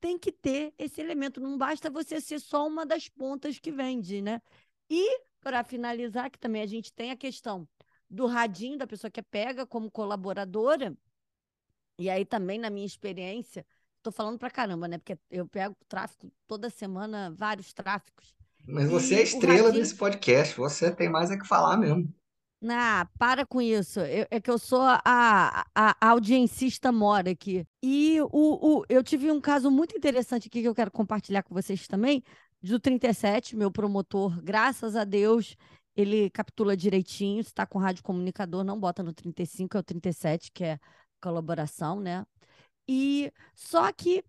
tem 0.00 0.18
que 0.18 0.30
ter 0.32 0.72
esse 0.78 1.00
elemento. 1.00 1.40
Não 1.40 1.58
basta 1.58 1.90
você 1.90 2.20
ser 2.20 2.40
só 2.40 2.66
uma 2.66 2.86
das 2.86 3.08
pontas 3.08 3.58
que 3.58 3.70
vende, 3.72 4.22
né? 4.22 4.40
E, 4.88 5.20
para 5.40 5.64
finalizar, 5.64 6.30
que 6.30 6.38
também 6.38 6.62
a 6.62 6.66
gente 6.66 6.92
tem 6.92 7.10
a 7.10 7.16
questão 7.16 7.68
do 8.08 8.26
radinho 8.26 8.78
da 8.78 8.86
pessoa 8.86 9.10
que 9.10 9.20
é 9.20 9.22
pega 9.22 9.66
como 9.66 9.90
colaboradora. 9.90 10.96
E 11.98 12.08
aí 12.08 12.24
também, 12.24 12.58
na 12.58 12.70
minha 12.70 12.86
experiência, 12.86 13.66
estou 13.96 14.12
falando 14.12 14.38
para 14.38 14.50
caramba, 14.50 14.86
né? 14.88 14.98
Porque 14.98 15.18
eu 15.30 15.46
pego 15.48 15.76
tráfico 15.88 16.30
toda 16.46 16.70
semana, 16.70 17.30
vários 17.36 17.72
tráficos. 17.74 18.34
Mas 18.66 18.88
você 18.88 19.14
é 19.14 19.18
a 19.18 19.20
E 19.20 19.22
o 19.22 19.24
estrela 19.24 19.62
radinho- 19.66 19.72
desse 19.82 19.94
podcast, 19.96 20.56
você 20.56 20.94
tem 20.94 21.08
mais 21.08 21.30
é 21.30 21.36
que 21.38 21.46
falar 21.46 21.76
mesmo. 21.76 22.12
Ah, 22.66 23.08
para 23.18 23.46
com 23.46 23.60
isso. 23.60 24.00
Eu- 24.00 24.26
é 24.30 24.40
que 24.40 24.50
eu 24.50 24.58
sou 24.58 24.80
a, 24.82 25.00
a, 25.04 25.64
a 25.74 26.08
audiencista 26.10 26.90
mora 26.90 27.30
aqui. 27.30 27.64
E 27.82 28.20
o, 28.32 28.80
o, 28.80 28.84
eu 28.88 29.02
tive 29.04 29.30
um 29.30 29.40
caso 29.40 29.70
muito 29.70 29.96
interessante 29.96 30.48
aqui 30.48 30.60
que 30.62 30.68
eu 30.68 30.74
quero 30.74 30.90
compartilhar 30.90 31.42
com 31.44 31.54
vocês 31.54 31.86
também, 31.86 32.22
do 32.60 32.80
37, 32.80 33.54
meu 33.56 33.70
promotor, 33.70 34.42
graças 34.42 34.96
a 34.96 35.04
Deus, 35.04 35.54
ele 35.94 36.28
capitula 36.30 36.76
direitinho, 36.76 37.42
se 37.44 37.50
está 37.50 37.64
com 37.64 37.78
rádio 37.78 38.02
comunicador, 38.02 38.64
não 38.64 38.78
bota 38.78 39.02
no 39.04 39.12
35, 39.12 39.76
é 39.76 39.80
o 39.80 39.82
37, 39.82 40.50
que 40.52 40.64
é 40.64 40.80
colaboração, 41.20 42.00
né? 42.00 42.26
E 42.88 43.32
só 43.54 43.92
que, 43.92 44.24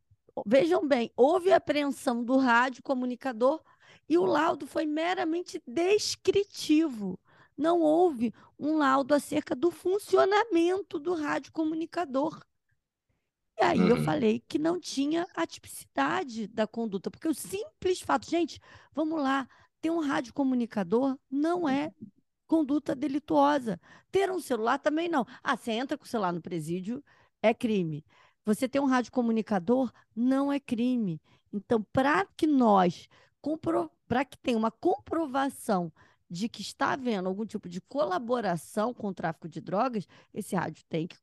vejam 0.46 0.88
bem, 0.88 1.12
houve 1.16 1.52
apreensão 1.52 2.24
do 2.24 2.38
rádio 2.38 2.84
comunicador 2.84 3.62
e 4.08 4.18
o 4.18 4.26
laudo 4.26 4.68
foi 4.68 4.86
meramente 4.86 5.62
descritivo 5.68 7.20
não 7.60 7.82
houve 7.82 8.34
um 8.58 8.78
laudo 8.78 9.14
acerca 9.14 9.56
do 9.56 9.72
funcionamento 9.72 11.00
do 11.00 11.14
rádio 11.16 11.52
comunicador. 11.54 12.42
E 13.60 13.64
aí 13.64 13.90
eu 13.90 13.98
Uhum. 13.98 14.04
falei 14.04 14.40
que 14.48 14.58
não 14.58 14.80
tinha 14.80 15.28
a 15.36 15.46
tipicidade 15.46 16.48
da 16.48 16.66
conduta, 16.66 17.12
porque 17.12 17.28
o 17.28 17.34
simples 17.34 18.02
fato, 18.02 18.30
gente, 18.30 18.60
vamos 18.94 19.22
lá, 19.22 19.48
ter 19.82 19.90
um 19.92 20.00
rádio 20.00 20.34
comunicador 20.34 21.18
não 21.30 21.68
é 21.68 21.92
conduta 22.48 22.96
delituosa. 22.96 23.80
Ter 24.12 24.32
um 24.32 24.40
celular 24.40 24.80
também 24.80 25.10
não. 25.10 25.26
Ah, 25.44 25.58
você 25.58 25.72
entra 25.74 25.98
com 25.98 26.06
o 26.06 26.08
celular 26.08 26.34
no 26.34 26.42
presídio, 26.42 27.04
é 27.42 27.54
crime. 27.54 28.06
Você 28.46 28.68
ter 28.70 28.80
um 28.80 28.86
rádio 28.88 29.12
comunicador 29.12 29.92
não 30.16 30.52
é 30.52 30.60
crime. 30.60 31.22
Então, 31.54 31.84
para 31.94 32.26
que 32.38 32.48
nós 32.48 33.08
compro... 33.42 33.92
para 34.08 34.26
que 34.26 34.38
tenha 34.40 34.58
uma 34.58 34.72
comprovação 34.72 35.92
de 36.30 36.48
que 36.50 36.62
está 36.62 36.94
havendo 36.94 37.28
algum 37.30 37.46
tipo 37.46 37.68
de 37.70 37.82
colaboração 37.82 38.94
com 38.94 39.08
o 39.08 39.14
tráfico 39.14 39.48
de 39.50 39.62
drogas, 39.62 40.08
esse 40.34 40.56
rádio 40.56 40.84
tem 40.90 41.08
que 41.08 41.18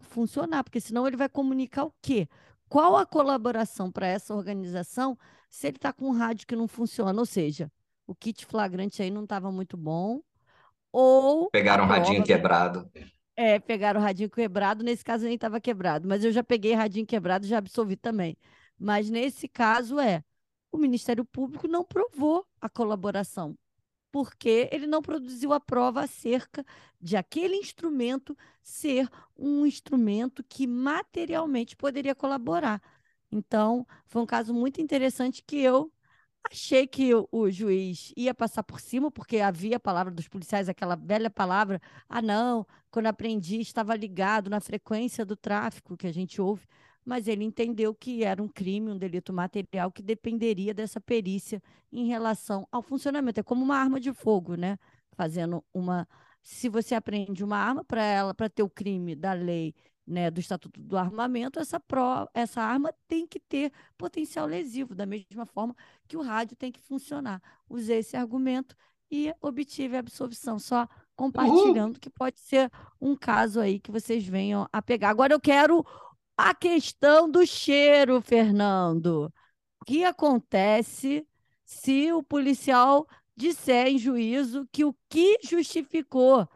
funcionar, 0.00 0.64
porque 0.64 0.80
senão 0.80 1.06
ele 1.06 1.16
vai 1.16 1.28
comunicar 1.28 1.84
o 1.84 1.94
quê? 2.02 2.28
Qual 2.68 2.96
a 2.96 3.06
colaboração 3.06 3.90
para 3.90 4.06
essa 4.06 4.34
organização 4.34 5.18
se 5.50 5.66
ele 5.68 5.76
está 5.76 5.92
com 5.92 6.06
um 6.08 6.12
rádio 6.12 6.46
que 6.46 6.56
não 6.56 6.68
funciona? 6.68 7.18
Ou 7.18 7.26
seja, 7.26 7.70
o 8.06 8.14
kit 8.14 8.44
flagrante 8.46 9.02
aí 9.02 9.10
não 9.10 9.24
estava 9.24 9.50
muito 9.52 9.76
bom, 9.76 10.20
ou 10.92 11.52
Pegaram 11.52 11.84
um 11.84 11.86
radinho 11.86 12.24
quebrado. 12.24 12.90
é, 13.36 13.58
pegaram 13.58 14.00
o 14.00 14.02
radinho 14.02 14.30
quebrado, 14.30 14.84
nesse 14.84 15.04
caso 15.04 15.24
nem 15.24 15.34
estava 15.34 15.60
quebrado, 15.60 16.06
mas 16.08 16.24
eu 16.24 16.32
já 16.32 16.42
peguei 16.44 16.74
radinho 16.74 17.06
quebrado 17.06 17.46
e 17.46 17.48
já 17.48 17.58
absolvi 17.58 17.96
também. 17.96 18.36
Mas 18.78 19.08
nesse 19.10 19.48
caso 19.48 19.98
é, 19.98 20.22
o 20.72 20.78
Ministério 20.78 21.24
Público 21.24 21.66
não 21.68 21.84
provou 21.84 22.46
a 22.60 22.68
colaboração, 22.68 23.56
porque 24.12 24.68
ele 24.72 24.86
não 24.86 25.02
produziu 25.02 25.52
a 25.52 25.60
prova 25.60 26.02
acerca 26.02 26.64
de 27.00 27.16
aquele 27.16 27.56
instrumento 27.56 28.36
ser 28.62 29.08
um 29.36 29.64
instrumento 29.66 30.44
que 30.44 30.66
materialmente 30.66 31.76
poderia 31.76 32.14
colaborar. 32.14 32.80
Então, 33.32 33.86
foi 34.06 34.22
um 34.22 34.26
caso 34.26 34.52
muito 34.52 34.80
interessante 34.80 35.42
que 35.42 35.58
eu 35.58 35.92
achei 36.50 36.86
que 36.86 37.12
o, 37.30 37.50
juiz 37.50 38.12
ia 38.16 38.34
passar 38.34 38.62
por 38.62 38.80
cima, 38.80 39.10
porque 39.10 39.38
havia 39.40 39.76
a 39.76 39.80
palavra 39.80 40.12
dos 40.12 40.28
policiais, 40.28 40.68
aquela 40.68 40.96
velha 40.96 41.30
palavra, 41.30 41.80
ah, 42.08 42.22
não, 42.22 42.66
quando 42.90 43.06
aprendi 43.06 43.60
estava 43.60 43.94
ligado 43.94 44.50
na 44.50 44.60
frequência 44.60 45.24
do 45.24 45.36
tráfico 45.36 45.96
que 45.96 46.06
a 46.06 46.12
gente 46.12 46.40
ouve, 46.40 46.66
mas 47.04 47.28
ele 47.28 47.44
entendeu 47.44 47.94
que 47.94 48.24
era 48.24 48.42
um 48.42 48.48
crime, 48.48 48.90
um 48.90 48.98
delito 48.98 49.32
material 49.32 49.90
que 49.90 50.02
dependeria 50.02 50.74
dessa 50.74 51.00
perícia 51.00 51.62
em 51.92 52.06
relação 52.06 52.66
ao 52.70 52.82
funcionamento. 52.82 53.40
É 53.40 53.42
como 53.42 53.64
uma 53.64 53.76
arma 53.76 53.98
de 53.98 54.12
fogo, 54.12 54.54
né? 54.54 54.78
Fazendo 55.12 55.64
uma. 55.72 56.06
Se 56.42 56.68
você 56.68 56.94
aprende 56.94 57.44
uma 57.44 57.58
arma 57.58 57.84
para 57.84 58.02
ela, 58.02 58.34
para 58.34 58.48
ter 58.48 58.62
o 58.62 58.70
crime 58.70 59.14
da 59.14 59.32
lei, 59.32 59.74
né, 60.06 60.30
do 60.30 60.40
Estatuto 60.40 60.80
do 60.80 60.96
Armamento, 60.96 61.60
essa, 61.60 61.78
pro, 61.78 62.28
essa 62.34 62.60
arma 62.60 62.92
tem 63.06 63.26
que 63.26 63.38
ter 63.38 63.72
potencial 63.96 64.46
lesivo, 64.46 64.94
da 64.94 65.06
mesma 65.06 65.46
forma 65.46 65.76
que 66.08 66.16
o 66.16 66.22
rádio 66.22 66.56
tem 66.56 66.72
que 66.72 66.80
funcionar. 66.80 67.40
Usei 67.68 67.98
esse 67.98 68.16
argumento 68.16 68.74
e 69.10 69.32
obtive 69.40 69.96
a 69.96 70.00
absolvição, 70.00 70.58
só 70.58 70.88
compartilhando 71.14 72.00
que 72.00 72.08
pode 72.08 72.40
ser 72.40 72.70
um 73.00 73.14
caso 73.14 73.60
aí 73.60 73.78
que 73.78 73.90
vocês 73.90 74.26
venham 74.26 74.66
a 74.72 74.80
pegar. 74.80 75.10
Agora 75.10 75.32
eu 75.32 75.40
quero 75.40 75.84
a 76.48 76.54
questão 76.54 77.30
do 77.30 77.46
cheiro, 77.46 78.20
Fernando. 78.20 79.32
O 79.80 79.84
que 79.84 80.04
acontece 80.04 81.26
se 81.64 82.12
o 82.12 82.22
policial 82.22 83.06
disser 83.36 83.88
em 83.88 83.98
juízo 83.98 84.68
que 84.72 84.84
o 84.84 84.94
que 85.08 85.38
justificou 85.42 86.48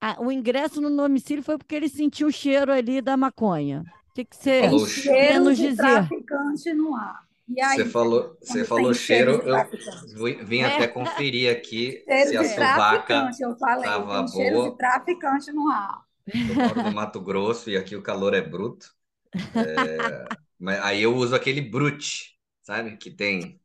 a- 0.00 0.20
o 0.20 0.32
ingresso 0.32 0.80
no 0.80 0.94
domicílio 0.96 1.42
foi 1.44 1.58
porque 1.58 1.74
ele 1.74 1.88
sentiu 1.88 2.28
o 2.28 2.32
cheiro 2.32 2.72
ali 2.72 3.00
da 3.02 3.16
maconha? 3.16 3.82
O 4.10 4.14
que, 4.14 4.24
que 4.24 4.36
você 4.36 4.62
Falou 4.62 4.86
cheiro 4.86 5.44
nos 5.44 5.56
de 5.56 5.68
dizer? 5.70 5.82
traficante 5.82 6.72
no 6.74 6.94
ar. 6.96 7.28
E 7.48 7.60
aí, 7.60 7.76
Você 7.76 7.84
falou, 7.84 8.36
você 8.40 8.64
falou 8.64 8.94
cheiro, 8.94 9.42
eu 9.42 9.56
vim 10.16 10.44
vim 10.44 10.60
É. 10.60 10.66
até 10.66 10.86
conferir 10.88 11.50
aqui 11.50 12.02
Cheiro 12.04 12.28
se 12.28 12.36
a 12.36 12.44
sovaca. 12.44 13.06
traficante, 13.06 13.42
eu 13.42 13.56
falei. 13.58 13.84
tava 13.84 14.18
Tem 14.18 14.28
cheiro 14.28 14.56
boa. 14.56 14.70
de 14.70 14.76
traficante 14.76 15.52
no 15.52 15.68
ar. 15.70 16.04
Eu 16.46 16.54
moro 16.56 16.82
no 16.82 16.90
Mato 16.92 17.20
Grosso 17.20 17.70
e 17.70 17.76
aqui 17.76 17.96
o 17.96 18.02
calor 18.02 18.34
é 18.34 18.40
bruto. 18.42 18.94
É, 19.56 20.30
mas 20.58 20.80
aí 20.82 21.02
eu 21.02 21.14
uso 21.16 21.34
aquele 21.34 21.60
brute, 21.60 22.38
sabe? 22.62 22.96
Que 22.96 23.10
tem 23.10 23.60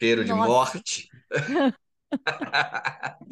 cheiro 0.00 0.24
de 0.24 0.32
Nossa. 0.32 0.32
morte. 0.34 1.12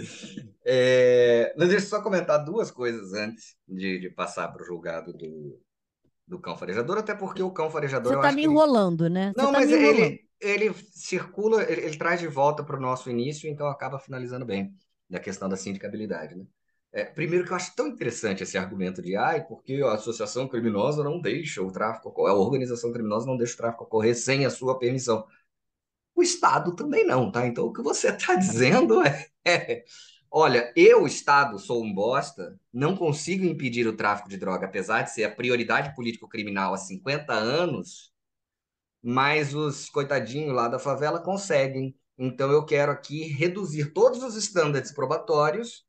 É, 0.65 1.55
mas 1.57 1.69
deixa 1.69 1.87
eu 1.87 1.91
só 1.91 2.03
comentar 2.03 2.45
duas 2.45 2.71
coisas 2.71 3.13
antes 3.15 3.57
de, 3.67 3.99
de 3.99 4.11
passar 4.11 4.49
para 4.49 4.63
o 4.63 4.67
julgado 4.67 5.13
do, 5.13 5.61
do 6.27 6.41
cão 6.41 6.57
farejador, 6.59 6.99
até 6.99 7.15
porque 7.15 7.43
o 7.43 7.53
cão 7.53 7.71
farejador 7.71 8.15
Você 8.15 8.15
está 8.15 8.31
me 8.33 8.43
que 8.43 8.47
ele- 8.47 8.63
enrolando, 8.63 9.09
né? 9.09 9.33
Você 9.37 9.47
Não, 9.47 9.49
tá 9.49 9.63
mas 9.63 9.73
enrolando. 9.73 10.19
ele, 10.19 10.29
ele 10.41 10.75
circula, 10.75 11.63
ele, 11.65 11.83
ele 11.87 11.99
traz 11.99 12.21
de 12.21 12.29
volta 12.29 12.65
para 12.65 12.77
o 12.79 12.81
nosso 12.81 13.11
início, 13.11 13.49
então 13.51 13.69
acaba 13.69 13.99
finalizando 14.01 14.47
bem 14.47 14.77
da 15.11 15.21
questão 15.21 15.49
da 15.49 15.57
sindicabilidade, 15.57 16.37
né? 16.37 16.47
É, 16.93 17.05
primeiro 17.05 17.45
que 17.45 17.53
eu 17.53 17.57
acho 17.57 17.75
tão 17.77 17.87
interessante 17.87 18.43
esse 18.43 18.59
argumento 18.59 19.01
de 19.01 19.15
ai, 19.15 19.47
porque 19.47 19.75
a 19.75 19.93
associação 19.95 20.49
criminosa 20.49 21.05
não 21.05 21.21
deixa 21.21 21.63
o 21.63 21.71
tráfico 21.71 22.09
ocorrer, 22.09 22.35
a 22.35 22.39
organização 22.39 22.93
criminosa 22.93 23.27
não 23.27 23.37
deixa 23.37 23.55
o 23.55 23.57
tráfico 23.59 23.85
ocorrer 23.85 24.17
sem 24.17 24.45
a 24.45 24.51
sua 24.51 24.77
permissão. 24.79 25.25
O 26.15 26.23
Estado 26.23 26.75
também 26.75 27.07
não, 27.07 27.31
tá? 27.31 27.47
Então 27.47 27.67
o 27.67 27.73
que 27.73 27.83
você 27.83 28.09
está 28.09 28.35
dizendo 28.37 29.03
é, 29.03 29.29
é, 29.47 29.85
olha, 30.31 30.73
eu, 30.77 31.07
Estado, 31.07 31.59
sou 31.61 31.83
um 31.85 31.95
bosta, 31.95 32.59
não 32.73 32.97
consigo 32.97 33.45
impedir 33.45 33.87
o 33.87 33.97
tráfico 33.97 34.29
de 34.29 34.37
droga, 34.37 34.67
apesar 34.67 35.03
de 35.03 35.13
ser 35.13 35.25
a 35.25 35.35
prioridade 35.35 35.95
político-criminal 35.95 36.75
há 36.75 36.77
50 36.79 37.33
anos, 37.33 38.13
mas 39.03 39.55
os 39.55 39.89
coitadinhos 39.89 40.55
lá 40.55 40.67
da 40.69 40.79
favela 40.79 41.21
conseguem. 41.23 41.97
Então 42.19 42.51
eu 42.51 42.65
quero 42.65 42.91
aqui 42.93 43.25
reduzir 43.25 43.93
todos 43.93 44.23
os 44.25 44.37
estándares 44.37 44.93
probatórios 44.93 45.89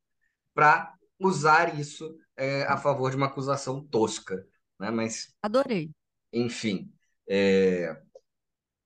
para 0.54 0.94
usar 1.18 1.78
isso 1.78 2.16
é, 2.36 2.62
a 2.64 2.76
favor 2.76 3.10
de 3.10 3.16
uma 3.16 3.26
acusação 3.26 3.82
tosca, 3.84 4.46
né? 4.78 4.90
Mas 4.90 5.34
Adorei. 5.42 5.90
enfim, 6.32 6.92
é... 7.28 7.96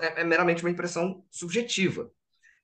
é, 0.00 0.20
é 0.20 0.24
meramente 0.24 0.62
uma 0.62 0.70
impressão 0.70 1.24
subjetiva. 1.30 2.10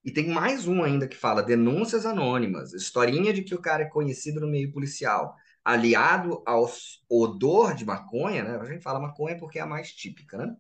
E 0.05 0.11
tem 0.11 0.29
mais 0.29 0.67
um 0.69 0.83
ainda 0.83 1.09
que 1.09 1.17
fala 1.17 1.43
denúncias 1.43 2.05
anônimas, 2.05 2.73
historinha 2.75 3.33
de 3.33 3.43
que 3.43 3.55
o 3.55 3.61
cara 3.61 3.85
é 3.85 3.89
conhecido 3.89 4.41
no 4.41 4.47
meio 4.47 4.71
policial 4.71 5.35
aliado 5.65 6.43
ao 6.47 6.71
odor 7.09 7.75
de 7.75 7.85
maconha, 7.85 8.45
né? 8.45 8.59
A 8.61 8.65
gente 8.65 8.83
fala 8.83 9.01
maconha 9.01 9.37
porque 9.39 9.59
é 9.59 9.63
a 9.63 9.67
mais 9.67 9.93
típica, 9.93 10.37
né? 10.37 10.55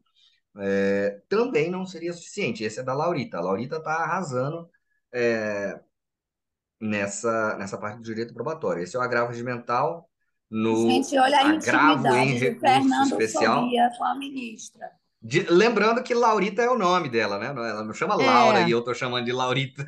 É, 0.57 1.21
também 1.29 1.71
não 1.71 1.85
seria 1.85 2.13
suficiente. 2.13 2.65
Esse 2.65 2.81
é 2.81 2.83
da 2.83 2.95
Laurita. 2.95 3.39
A 3.39 3.43
Laurita 3.43 3.77
está 3.77 3.95
arrasando 3.97 4.69
é, 5.13 5.79
nessa, 6.81 7.57
nessa 7.57 7.77
parte 7.77 7.99
do 7.99 8.05
direito 8.05 8.33
probatório. 8.33 8.83
Esse 8.83 8.97
é 8.97 8.99
o 8.99 9.03
agravo 9.03 9.31
regimental 9.31 10.09
no 10.51 10.89
Gente, 10.89 11.19
olha 11.19 11.39
a 11.39 11.51
agravo 11.51 12.07
em 12.15 12.39
recurso 12.39 12.61
Fernando 12.61 13.11
especial. 13.11 13.63
Sobia 13.63 13.91
com 13.99 14.05
a 14.05 14.15
ministra. 14.15 14.91
De- 15.21 15.47
lembrando 15.51 16.03
que 16.03 16.15
Laurita 16.15 16.63
é 16.63 16.69
o 16.69 16.79
nome 16.79 17.09
dela, 17.09 17.39
né? 17.39 17.47
Ela 17.47 17.83
não 17.83 17.95
chama 17.95 18.15
É. 18.15 18.27
Laura 18.27 18.61
e 18.61 18.71
eu 18.71 18.83
tô 18.83 18.95
chamando 18.95 19.25
de 19.25 19.33
Laurita. 19.33 19.85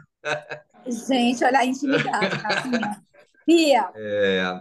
Gente, 0.87 1.45
olha 1.45 1.61
a 1.61 1.65
intimidade, 1.65 2.43
Cassinha. 2.43 3.03
Pia, 3.47 3.91
É, 3.95 4.61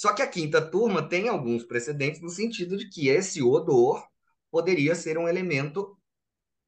Só 0.00 0.14
que 0.14 0.22
a 0.22 0.26
quinta 0.26 0.62
turma 0.62 1.06
tem 1.06 1.28
alguns 1.28 1.62
precedentes 1.62 2.22
no 2.22 2.30
sentido 2.30 2.74
de 2.78 2.88
que 2.88 3.08
esse 3.10 3.42
odor 3.42 4.02
poderia 4.50 4.94
ser 4.94 5.18
um 5.18 5.28
elemento 5.28 5.94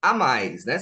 a 0.03 0.13
mais, 0.13 0.67
né? 0.67 0.79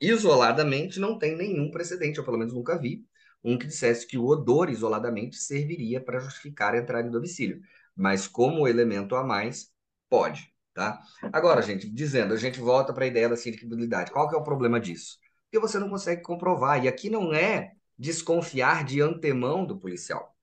Isoladamente 0.00 1.00
não 1.00 1.18
tem 1.18 1.36
nenhum 1.36 1.72
precedente, 1.72 2.18
eu 2.18 2.24
pelo 2.24 2.38
menos 2.38 2.54
nunca 2.54 2.78
vi, 2.78 3.04
um 3.42 3.58
que 3.58 3.66
dissesse 3.66 4.06
que 4.06 4.16
o 4.16 4.26
odor 4.26 4.70
isoladamente 4.70 5.38
serviria 5.38 6.00
para 6.00 6.20
justificar 6.20 6.72
a 6.72 6.78
entrada 6.78 7.08
em 7.08 7.10
domicílio. 7.10 7.60
Mas 7.96 8.28
como 8.28 8.68
elemento 8.68 9.16
a 9.16 9.24
mais, 9.24 9.72
pode, 10.08 10.54
tá? 10.72 11.00
Agora, 11.32 11.60
gente, 11.62 11.90
dizendo, 11.90 12.32
a 12.32 12.36
gente 12.36 12.60
volta 12.60 12.92
para 12.92 13.06
a 13.06 13.08
ideia 13.08 13.28
da 13.28 13.36
sindicabilidade. 13.36 14.12
Qual 14.12 14.28
que 14.28 14.36
é 14.36 14.38
o 14.38 14.44
problema 14.44 14.78
disso? 14.78 15.18
Porque 15.50 15.58
você 15.58 15.80
não 15.80 15.90
consegue 15.90 16.22
comprovar. 16.22 16.84
E 16.84 16.86
aqui 16.86 17.10
não 17.10 17.34
é 17.34 17.72
desconfiar 17.98 18.84
de 18.84 19.00
antemão 19.00 19.66
do 19.66 19.76
policial. 19.76 20.37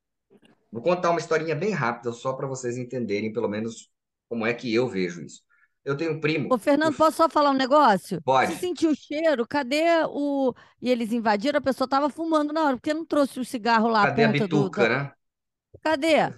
Vou 0.75 0.83
contar 0.83 1.09
uma 1.11 1.19
historinha 1.21 1.55
bem 1.55 1.71
rápida, 1.71 2.11
só 2.11 2.33
para 2.33 2.45
vocês 2.45 2.77
entenderem, 2.77 3.31
pelo 3.31 3.47
menos, 3.47 3.89
como 4.27 4.45
é 4.45 4.53
que 4.53 4.73
eu 4.73 4.89
vejo 4.89 5.21
isso. 5.21 5.41
Eu 5.85 5.95
tenho 5.95 6.11
um 6.11 6.19
primo. 6.19 6.53
Ô, 6.53 6.57
Fernando, 6.57 6.93
o- 6.93 6.97
posso 6.97 7.15
só 7.15 7.29
falar 7.29 7.51
um 7.51 7.53
negócio? 7.53 8.21
Pode. 8.21 8.51
Se 8.53 8.59
sentiu 8.59 8.89
o 8.91 8.95
cheiro, 8.95 9.47
cadê 9.47 9.85
o. 10.09 10.53
E 10.81 10.89
eles 10.89 11.13
invadiram, 11.13 11.59
a 11.59 11.61
pessoa 11.61 11.85
estava 11.85 12.09
fumando 12.09 12.51
na 12.51 12.65
hora, 12.65 12.75
porque 12.75 12.93
não 12.93 13.05
trouxe 13.05 13.39
o 13.39 13.45
cigarro 13.45 13.87
lá, 13.87 14.07
Cadê 14.07 14.25
a 14.25 14.27
a 14.29 14.31
do. 14.33 14.39
bituca, 14.39 14.81
da- 14.81 14.89
né? 15.03 15.11
Cadê? 15.81 16.33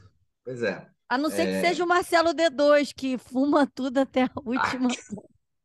Pois 0.46 0.62
é. 0.62 0.86
A 1.10 1.18
não 1.18 1.32
ser 1.32 1.46
que 1.48 1.54
É. 1.54 1.62
seja 1.62 1.84
o 1.84 1.88
Marcelo 1.88 2.32
D2, 2.32 2.92
que 2.94 3.18
fuma 3.18 3.66
tudo 3.66 3.98
até 4.02 4.26
a 4.26 4.30
última. 4.46 4.88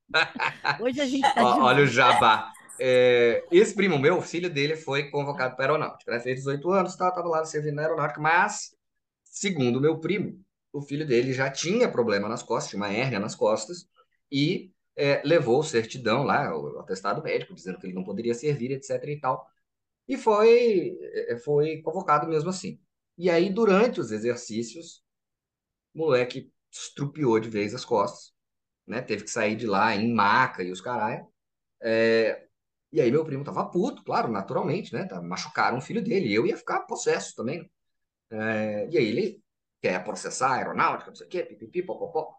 Hoje 0.81 1.01
a 1.01 1.07
gente 1.07 1.35
tá 1.35 1.43
Ó, 1.45 1.63
olha 1.65 1.83
o 1.85 1.87
jabá. 1.87 2.51
É, 2.85 3.45
esse 3.53 3.77
primo 3.77 3.97
meu, 3.97 4.19
o 4.19 4.21
filho 4.21 4.51
dele 4.51 4.75
foi 4.75 5.09
convocado 5.09 5.55
para 5.55 5.67
a 5.67 5.77
aeronáutica, 5.77 6.11
né? 6.11 6.19
Fez 6.19 6.39
18 6.39 6.69
anos, 6.73 6.97
tá, 6.97 7.13
tava 7.13 7.29
lá 7.29 7.45
servindo 7.45 7.77
na 7.77 7.83
aeronáutica, 7.83 8.21
mas, 8.21 8.75
segundo 9.23 9.81
meu 9.81 10.01
primo, 10.01 10.45
o 10.73 10.83
filho 10.83 11.07
dele 11.07 11.33
já 11.33 11.49
tinha 11.49 11.89
problema 11.89 12.29
nas 12.29 12.43
costas, 12.43 12.71
tinha 12.71 12.83
uma 12.83 12.93
hérnia 12.93 13.21
nas 13.21 13.37
costas, 13.37 13.89
e 14.33 14.73
é, 14.97 15.23
levou 15.25 15.63
certidão 15.63 16.25
lá, 16.25 16.53
o 16.59 16.81
atestado 16.81 17.23
médico, 17.23 17.55
dizendo 17.55 17.79
que 17.79 17.87
ele 17.87 17.95
não 17.95 18.03
poderia 18.03 18.35
servir, 18.35 18.73
etc 18.73 19.01
e 19.05 19.21
tal. 19.21 19.47
E 20.09 20.17
foi, 20.17 20.99
é, 21.29 21.37
foi 21.39 21.81
convocado 21.83 22.29
mesmo 22.29 22.51
assim. 22.51 22.81
E 23.17 23.31
aí, 23.31 23.49
durante 23.49 24.01
os 24.01 24.11
exercícios, 24.11 25.05
o 25.95 25.99
moleque 26.01 26.51
estrupiou 26.69 27.39
de 27.39 27.49
vez 27.49 27.77
as 27.77 27.85
costas, 27.85 28.33
né? 28.85 29.01
Teve 29.03 29.23
que 29.23 29.31
sair 29.31 29.55
de 29.55 29.69
lá 29.69 29.95
em 29.95 30.13
maca 30.13 30.65
e 30.65 30.73
os 30.73 30.81
caralho. 30.81 31.25
É, 31.81 32.49
e 32.93 33.01
aí 33.01 33.11
meu 33.11 33.25
primo 33.25 33.45
tava 33.45 33.65
puto, 33.71 34.05
claro, 34.05 34.31
naturalmente, 34.31 34.93
né? 34.93 35.05
Tá- 35.07 35.21
Machucaram 35.23 35.79
o 35.79 35.81
filho 35.81 36.03
dele. 36.03 36.33
Eu 36.33 36.47
ia 36.47 36.57
ficar 36.57 36.81
possesso 36.83 37.35
também. 37.37 37.61
né? 37.63 37.69
É, 38.31 38.89
e 38.91 38.99
aí 38.99 39.07
ele 39.07 39.43
quer 39.81 40.03
processar 40.05 40.51
a 40.53 40.55
aeronáutica, 40.57 41.11
não 41.11 41.17
sei 41.17 41.27
o 41.27 41.31
quê, 41.31 41.43
pipipi, 41.45 41.83
popopó. 41.83 42.35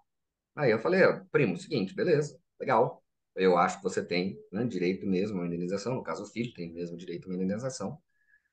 Aí 0.56 0.72
eu 0.72 0.80
falei, 0.80 1.02
primo, 1.32 1.58
seguinte, 1.58 1.96
beleza, 1.96 2.40
legal. 2.60 3.04
Eu 3.36 3.58
acho 3.58 3.78
que 3.78 3.84
você 3.84 4.04
tem 4.06 4.38
né, 4.52 4.66
direito 4.66 5.06
mesmo 5.08 5.38
uma 5.40 5.48
indenização. 5.48 5.96
No 5.96 6.04
caso, 6.04 6.24
o 6.24 6.28
filho 6.28 6.54
tem 6.54 6.74
mesmo 6.74 6.98
direito 6.98 7.28
uma 7.28 7.36
indenização. 7.36 8.00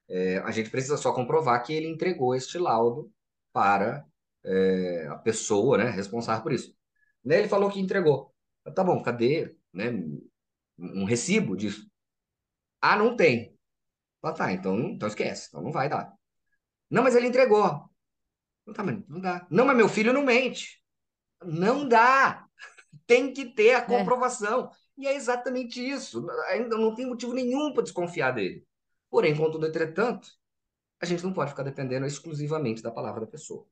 É, 0.09 0.39
a 0.39 0.51
gente 0.51 0.71
precisa 0.71 0.97
só 0.97 1.13
comprovar 1.13 1.63
que 1.65 1.73
ele 1.73 1.89
entregou 1.89 2.35
este 2.35 2.59
laudo 2.59 3.13
para 3.53 4.05
é, 4.45 5.07
a 5.09 5.17
pessoa, 5.17 5.79
né, 5.79 5.91
responsável 5.91 6.43
por 6.43 6.53
isso. 6.53 6.75
Né, 7.25 7.39
ele 7.41 7.49
falou 7.49 7.71
que 7.71 7.81
entregou. 7.81 8.35
Tá 8.75 8.85
bom, 8.85 9.03
cadê, 9.03 9.57
né, 9.73 9.91
um 10.79 11.05
recibo 11.05 11.57
disso? 11.57 11.90
Ah, 12.81 12.97
não 12.97 13.17
tem. 13.17 13.57
Ah, 14.23 14.33
tá, 14.33 14.53
então, 14.53 14.79
então 14.79 15.09
esquece, 15.09 15.49
então 15.49 15.63
não 15.63 15.73
vai 15.73 15.89
dar. 15.89 16.13
Não, 16.91 17.03
mas 17.03 17.15
ele 17.15 17.29
entregou. 17.29 17.89
Não, 18.67 18.75
tá, 18.75 18.83
mas 18.83 19.03
não 19.09 19.21
dá. 19.21 19.47
Não, 19.51 19.65
mas 19.65 19.77
meu 19.77 19.89
filho 19.89 20.13
não 20.13 20.23
mente. 20.23 20.83
Não 21.43 21.89
dá. 21.89 22.47
Tem 23.07 23.33
que 23.33 23.47
ter 23.47 23.75
a 23.75 23.83
comprovação. 23.83 24.71
E 24.97 25.07
é 25.07 25.15
exatamente 25.15 25.81
isso. 25.81 26.27
Ainda 26.49 26.77
não 26.77 26.95
tem 26.95 27.07
motivo 27.07 27.33
nenhum 27.33 27.73
para 27.73 27.83
desconfiar 27.83 28.33
dele. 28.33 28.67
Porém, 29.09 29.35
contudo, 29.37 29.67
entretanto, 29.67 30.29
a 31.01 31.07
gente 31.07 31.23
não 31.25 31.33
pode 31.33 31.51
ficar 31.51 31.63
dependendo 31.63 32.07
exclusivamente 32.07 32.83
da 32.83 32.91
palavra 32.91 33.23
da 33.23 33.27
pessoa. 33.27 33.67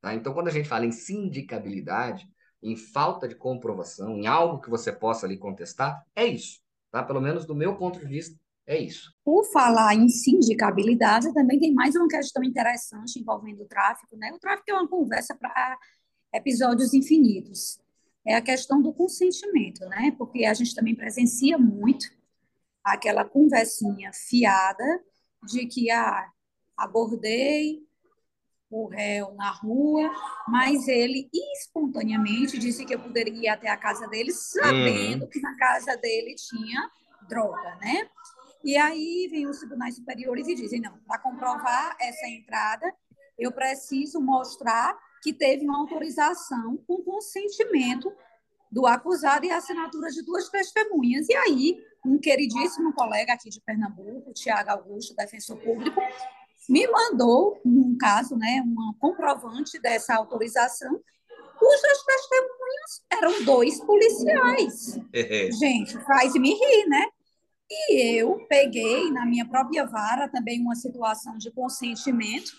Tá? 0.00 0.14
Então, 0.14 0.32
quando 0.32 0.48
a 0.48 0.52
gente 0.52 0.68
fala 0.68 0.86
em 0.86 0.92
sindicabilidade, 0.92 2.28
em 2.62 2.76
falta 2.76 3.26
de 3.26 3.34
comprovação, 3.34 4.16
em 4.16 4.26
algo 4.26 4.60
que 4.60 4.70
você 4.70 4.92
possa 4.92 5.26
ali 5.26 5.36
contestar, 5.36 6.02
é 6.14 6.24
isso. 6.24 6.60
Tá? 6.90 7.02
Pelo 7.02 7.20
menos 7.20 7.44
do 7.44 7.54
meu 7.54 7.76
ponto 7.76 7.98
de 7.98 8.06
vista, 8.06 8.38
é 8.68 8.78
isso. 8.82 9.12
Por 9.24 9.44
falar 9.50 9.94
em 9.94 10.08
sindicabilidade, 10.08 11.32
também 11.32 11.58
tem 11.58 11.72
mais 11.72 11.96
uma 11.96 12.06
questão 12.06 12.44
interessante 12.44 13.18
envolvendo 13.18 13.62
o 13.62 13.66
tráfico, 13.66 14.16
né? 14.16 14.30
O 14.32 14.38
tráfico 14.38 14.70
é 14.70 14.74
uma 14.74 14.86
conversa 14.86 15.34
para 15.34 15.78
episódios 16.34 16.92
infinitos. 16.92 17.80
É 18.26 18.34
a 18.34 18.42
questão 18.42 18.82
do 18.82 18.92
consentimento, 18.92 19.80
né? 19.86 20.14
Porque 20.18 20.44
a 20.44 20.52
gente 20.52 20.74
também 20.74 20.94
presencia 20.94 21.56
muito 21.56 22.06
aquela 22.84 23.24
conversinha 23.24 24.12
fiada 24.12 24.84
de 25.46 25.66
que 25.66 25.90
ah, 25.90 26.30
abordei 26.76 27.82
o 28.70 28.86
réu 28.86 29.32
na 29.34 29.50
rua, 29.50 30.10
mas 30.46 30.86
ele 30.88 31.30
espontaneamente 31.32 32.58
disse 32.58 32.84
que 32.84 32.94
eu 32.94 33.00
poderia 33.00 33.34
ir 33.34 33.48
até 33.48 33.70
a 33.70 33.76
casa 33.78 34.06
dele, 34.08 34.30
sabendo 34.30 35.22
Uhum. 35.22 35.30
que 35.30 35.40
na 35.40 35.56
casa 35.56 35.96
dele 35.96 36.34
tinha 36.34 36.90
droga, 37.28 37.76
né? 37.76 38.08
E 38.64 38.76
aí 38.76 39.28
vem 39.30 39.46
os 39.46 39.58
tribunais 39.58 39.94
superiores 39.94 40.48
e 40.48 40.54
dizem, 40.54 40.80
não, 40.80 40.98
para 41.06 41.18
comprovar 41.18 41.96
essa 42.00 42.26
entrada, 42.26 42.92
eu 43.38 43.52
preciso 43.52 44.20
mostrar 44.20 44.98
que 45.22 45.32
teve 45.32 45.64
uma 45.64 45.78
autorização 45.78 46.76
com 46.86 47.02
consentimento 47.02 48.12
do 48.70 48.86
acusado 48.86 49.46
e 49.46 49.50
a 49.50 49.56
assinatura 49.56 50.10
de 50.10 50.22
duas 50.22 50.48
testemunhas. 50.48 51.28
E 51.28 51.34
aí, 51.34 51.82
um 52.04 52.18
queridíssimo 52.18 52.92
colega 52.92 53.32
aqui 53.32 53.48
de 53.48 53.60
Pernambuco, 53.60 54.32
Tiago 54.32 54.70
Augusto, 54.70 55.14
defensor 55.14 55.56
público, 55.58 56.00
me 56.68 56.86
mandou, 56.86 57.60
num 57.64 57.96
caso, 57.96 58.36
né, 58.36 58.62
uma 58.64 58.94
comprovante 58.98 59.80
dessa 59.80 60.14
autorização, 60.14 61.00
cujas 61.58 62.04
testemunhas 62.04 63.02
eram 63.10 63.44
dois 63.44 63.80
policiais. 63.80 65.00
Gente, 65.52 65.98
faz 66.04 66.34
me 66.34 66.52
rir, 66.52 66.88
né? 66.88 67.06
E 67.70 68.18
eu 68.18 68.46
peguei 68.48 69.10
na 69.10 69.26
minha 69.26 69.46
própria 69.46 69.84
vara 69.84 70.28
também 70.28 70.60
uma 70.60 70.74
situação 70.74 71.36
de 71.36 71.50
consentimento. 71.50 72.50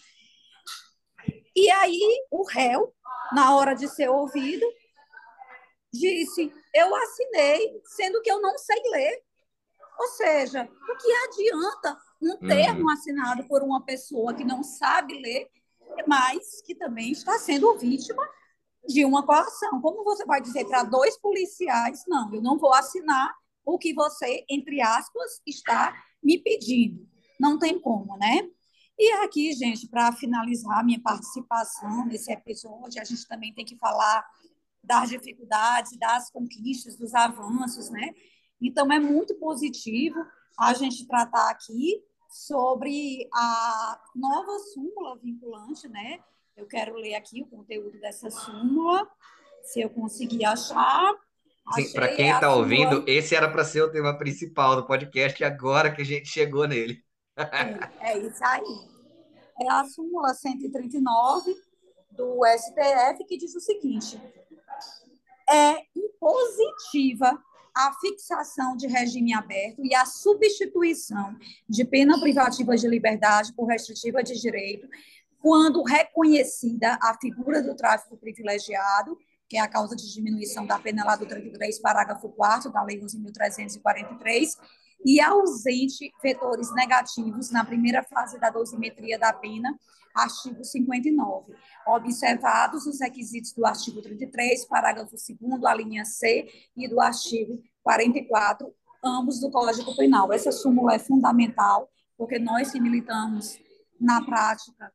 E 1.56 1.70
aí 1.72 2.26
o 2.30 2.44
réu, 2.44 2.94
na 3.34 3.56
hora 3.56 3.74
de 3.74 3.88
ser 3.88 4.10
ouvido, 4.10 4.66
disse: 5.92 6.54
Eu 6.74 6.96
assinei, 6.96 7.82
sendo 7.86 8.22
que 8.22 8.32
eu 8.32 8.40
não 8.40 8.58
sei 8.58 8.82
ler. 8.92 9.24
Ou 10.00 10.08
seja, 10.10 10.64
o 10.64 10.98
que 10.98 11.12
adianta 11.12 11.98
um 12.22 12.38
termo 12.38 12.84
uhum. 12.84 12.90
assinado 12.90 13.44
por 13.48 13.64
uma 13.64 13.84
pessoa 13.84 14.34
que 14.34 14.46
não 14.46 14.64
sabe 14.64 15.20
ler, 15.20 15.50
mas 16.08 16.62
que 16.62 16.76
também 16.76 17.12
está 17.12 17.38
sendo 17.38 17.78
vítima 17.78 18.24
de 18.88 19.04
uma 19.04 19.26
coação? 19.26 19.82
Como 19.82 20.04
você 20.04 20.24
vai 20.24 20.40
dizer 20.40 20.66
para 20.66 20.84
dois 20.84 21.18
policiais: 21.18 22.04
Não, 22.08 22.34
eu 22.34 22.42
não 22.42 22.60
vou 22.60 22.74
assinar 22.74 23.36
o 23.66 23.78
que 23.78 23.94
você, 23.94 24.46
entre 24.50 24.82
aspas, 24.82 25.42
está 25.46 25.94
me 26.24 26.38
pedindo? 26.38 27.08
Não 27.40 27.58
tem 27.58 27.80
como, 27.80 28.18
né? 28.18 28.50
E 28.98 29.14
aqui, 29.24 29.54
gente, 29.54 29.88
para 29.88 30.12
finalizar 30.12 30.84
minha 30.84 31.02
participação 31.02 32.06
nesse 32.06 32.32
episódio, 32.32 33.02
a 33.02 33.06
gente 33.06 33.26
também 33.28 33.54
tem 33.54 33.64
que 33.64 33.78
falar 33.78 34.26
das 34.84 35.10
dificuldades, 35.10 35.98
das 35.98 36.30
conquistas, 36.30 36.98
dos 36.98 37.14
avanços, 37.14 37.90
né? 37.90 38.14
Então, 38.62 38.92
é 38.92 39.00
muito 39.00 39.36
positivo 39.36 40.20
a 40.58 40.74
gente 40.74 41.08
tratar 41.08 41.50
aqui 41.50 42.04
sobre 42.30 43.28
a 43.34 44.02
nova 44.16 44.60
súmula 44.74 45.18
vinculante, 45.18 45.88
né? 45.88 46.20
Eu 46.56 46.68
quero 46.68 46.96
ler 46.96 47.16
aqui 47.16 47.42
o 47.42 47.48
conteúdo 47.48 47.98
dessa 48.00 48.30
súmula, 48.30 49.10
se 49.64 49.80
eu 49.80 49.90
conseguir 49.90 50.44
achar. 50.44 51.14
Para 51.94 52.08
quem 52.16 52.30
está 52.30 52.54
ouvindo, 52.54 53.04
esse 53.08 53.36
era 53.36 53.50
para 53.50 53.64
ser 53.64 53.82
o 53.84 53.92
tema 53.92 54.18
principal 54.18 54.76
do 54.76 54.86
podcast, 54.86 55.42
e 55.42 55.46
agora 55.46 55.92
que 55.92 56.02
a 56.02 56.06
gente 56.06 56.28
chegou 56.28 56.68
nele. 56.68 57.04
é, 57.38 58.12
é 58.12 58.18
isso 58.18 58.44
aí. 58.44 59.00
É 59.62 59.72
a 59.72 59.84
súmula 59.84 60.34
139 60.34 61.54
do 62.12 62.40
STF 62.46 63.26
que 63.26 63.38
diz 63.38 63.54
o 63.56 63.60
seguinte: 63.60 64.20
é 65.50 65.84
impositiva 65.96 67.38
a 67.76 67.94
fixação 67.94 68.76
de 68.76 68.88
regime 68.88 69.34
aberto 69.34 69.84
e 69.86 69.94
a 69.96 70.06
substituição 70.06 71.36
de 71.68 71.86
pena 71.86 72.20
privativa 72.20 72.76
de 72.76 72.88
liberdade 72.88 73.54
por 73.54 73.68
restritiva 73.68 74.24
de 74.24 74.40
direito, 74.40 74.88
quando 75.40 75.84
reconhecida 75.84 76.98
a 77.02 77.18
figura 77.20 77.62
do 77.62 77.76
tráfico 77.76 78.18
privilegiado, 78.18 79.18
que 79.50 79.58
é 79.58 79.62
a 79.62 79.68
causa 79.68 79.96
de 79.96 80.14
diminuição 80.14 80.66
da 80.66 80.78
pena 80.78 81.04
lá 81.04 81.16
do 81.16 81.26
33, 81.26 81.80
parágrafo 81.80 82.30
4 82.30 82.72
da 82.72 82.84
Lei 82.84 83.02
11.343, 83.02 84.56
e 85.04 85.20
ausente 85.20 86.12
vetores 86.22 86.74
negativos 86.76 87.50
na 87.50 87.66
primeira 87.66 88.04
fase 88.04 88.40
da 88.40 88.50
dosimetria 88.50 89.18
da 89.18 89.34
pena, 89.34 89.76
artigo 90.14 90.64
59, 90.64 91.56
observados 91.88 92.86
os 92.86 93.00
requisitos 93.00 93.54
do 93.54 93.66
artigo 93.66 94.02
33, 94.02 94.66
parágrafo 94.66 95.16
2 95.16 95.64
a 95.64 95.74
linha 95.74 96.06
C, 96.06 96.48
e 96.78 96.88
do 96.88 97.00
artigo 97.00 97.62
44, 97.82 98.72
ambos 99.04 99.40
do 99.40 99.50
Código 99.50 99.96
Penal. 99.96 100.32
Essa 100.32 100.52
súmula 100.52 100.94
é 100.94 101.00
fundamental, 101.00 101.90
porque 102.18 102.38
nós 102.38 102.72
que 102.72 102.80
militamos 102.80 103.58
na 104.00 104.22
prática 104.24 104.92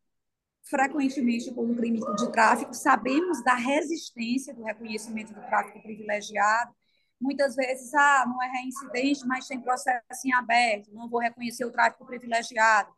frequentemente 0.64 1.52
com 1.52 1.66
o 1.66 1.76
crime 1.76 2.00
de 2.16 2.32
tráfico, 2.32 2.74
sabemos 2.74 3.42
da 3.44 3.54
resistência 3.54 4.54
do 4.54 4.64
reconhecimento 4.64 5.34
do 5.34 5.40
tráfico 5.42 5.80
privilegiado, 5.82 6.74
muitas 7.20 7.54
vezes, 7.54 7.92
ah, 7.94 8.24
não 8.26 8.42
é 8.42 8.48
reincidente, 8.48 9.26
mas 9.26 9.46
tem 9.46 9.60
processo 9.60 10.02
em 10.26 10.32
aberto, 10.32 10.92
não 10.92 11.08
vou 11.08 11.20
reconhecer 11.20 11.64
o 11.64 11.70
tráfico 11.70 12.04
privilegiado, 12.06 12.90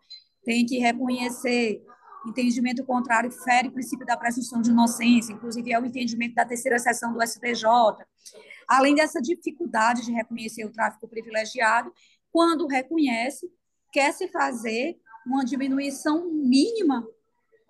tem 0.45 0.65
que 0.65 0.79
reconhecer. 0.79 1.83
Entendimento 2.27 2.85
contrário 2.85 3.31
fere 3.31 3.69
o 3.69 3.73
princípio 3.73 4.07
da 4.07 4.17
presunção 4.17 4.61
de 4.61 4.71
inocência, 4.71 5.33
inclusive 5.33 5.73
é 5.73 5.79
o 5.79 5.87
entendimento 5.87 6.35
da 6.35 6.45
terceira 6.45 6.79
seção 6.79 7.13
do 7.13 7.23
STJ. 7.23 7.65
Além 8.67 8.97
dessa 8.97 9.21
dificuldade 9.21 10.05
de 10.05 10.13
reconhecer 10.13 10.65
o 10.65 10.73
tráfico 10.73 11.07
privilegiado, 11.07 11.93
quando 12.33 12.67
reconhece, 12.67 13.49
quer 13.93 14.13
se 14.13 14.27
fazer 14.29 14.97
uma 15.25 15.45
diminuição 15.45 16.29
mínima 16.33 17.07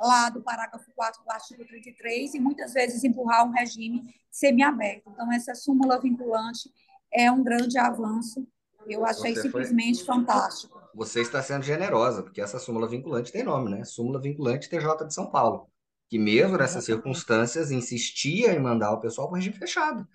lá 0.00 0.28
do 0.28 0.42
parágrafo 0.42 0.90
4 0.94 1.22
do 1.24 1.30
artigo 1.30 1.64
33 1.64 2.34
e 2.34 2.40
muitas 2.40 2.72
vezes 2.72 3.02
empurrar 3.04 3.46
um 3.46 3.52
regime 3.52 4.14
semiaberto. 4.30 5.10
Então, 5.10 5.32
essa 5.32 5.54
súmula 5.54 6.00
vinculante 6.00 6.70
é 7.12 7.30
um 7.30 7.42
grande 7.42 7.78
avanço. 7.78 8.46
Eu 8.86 9.04
achei 9.04 9.34
Você 9.34 9.42
simplesmente 9.42 10.04
foi... 10.04 10.14
fantástico. 10.14 10.80
Você 10.94 11.20
está 11.20 11.42
sendo 11.42 11.62
generosa, 11.62 12.22
porque 12.22 12.40
essa 12.40 12.58
súmula 12.58 12.88
vinculante 12.88 13.32
tem 13.32 13.42
nome, 13.42 13.70
né? 13.70 13.84
Súmula 13.84 14.20
vinculante 14.20 14.68
TJ 14.68 15.06
de 15.06 15.14
São 15.14 15.30
Paulo, 15.30 15.68
que 16.08 16.18
mesmo 16.18 16.56
nessas 16.56 16.84
circunstâncias 16.84 17.70
insistia 17.70 18.52
em 18.54 18.60
mandar 18.60 18.92
o 18.92 19.00
pessoal 19.00 19.28
para 19.28 19.34
o 19.34 19.36
regime 19.36 19.56
fechado. 19.56 20.06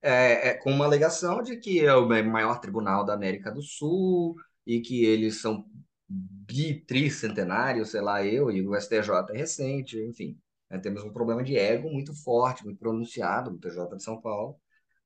É, 0.00 0.50
é, 0.50 0.54
com 0.54 0.70
uma 0.70 0.84
alegação 0.84 1.42
de 1.42 1.56
que 1.56 1.84
é 1.84 1.94
o 1.94 2.06
maior 2.06 2.60
tribunal 2.60 3.04
da 3.04 3.14
América 3.14 3.50
do 3.50 3.62
Sul 3.62 4.36
e 4.64 4.80
que 4.80 5.04
eles 5.04 5.40
são 5.40 5.64
bitricentenário, 6.08 7.84
sei 7.84 8.00
lá, 8.00 8.24
eu, 8.24 8.50
e 8.50 8.66
o 8.66 8.74
STJ 8.74 9.10
é 9.30 9.36
recente, 9.36 9.98
enfim. 10.02 10.38
Né, 10.70 10.78
temos 10.78 11.04
um 11.04 11.12
problema 11.12 11.42
de 11.42 11.56
ego 11.56 11.90
muito 11.90 12.14
forte, 12.14 12.64
muito 12.64 12.78
pronunciado 12.78 13.50
no 13.50 13.58
TJ 13.58 13.96
de 13.96 14.02
São 14.02 14.20
Paulo, 14.20 14.58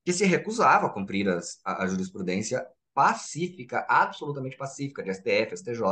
que 0.05 0.13
se 0.13 0.25
recusava 0.25 0.87
a 0.87 0.91
cumprir 0.91 1.29
as, 1.29 1.61
a, 1.65 1.85
a 1.85 1.87
jurisprudência 1.87 2.67
pacífica, 2.95 3.87
absolutamente 3.89 4.57
pacífica, 4.57 5.03
de 5.03 5.13
STF, 5.15 5.57
STJ, 5.57 5.83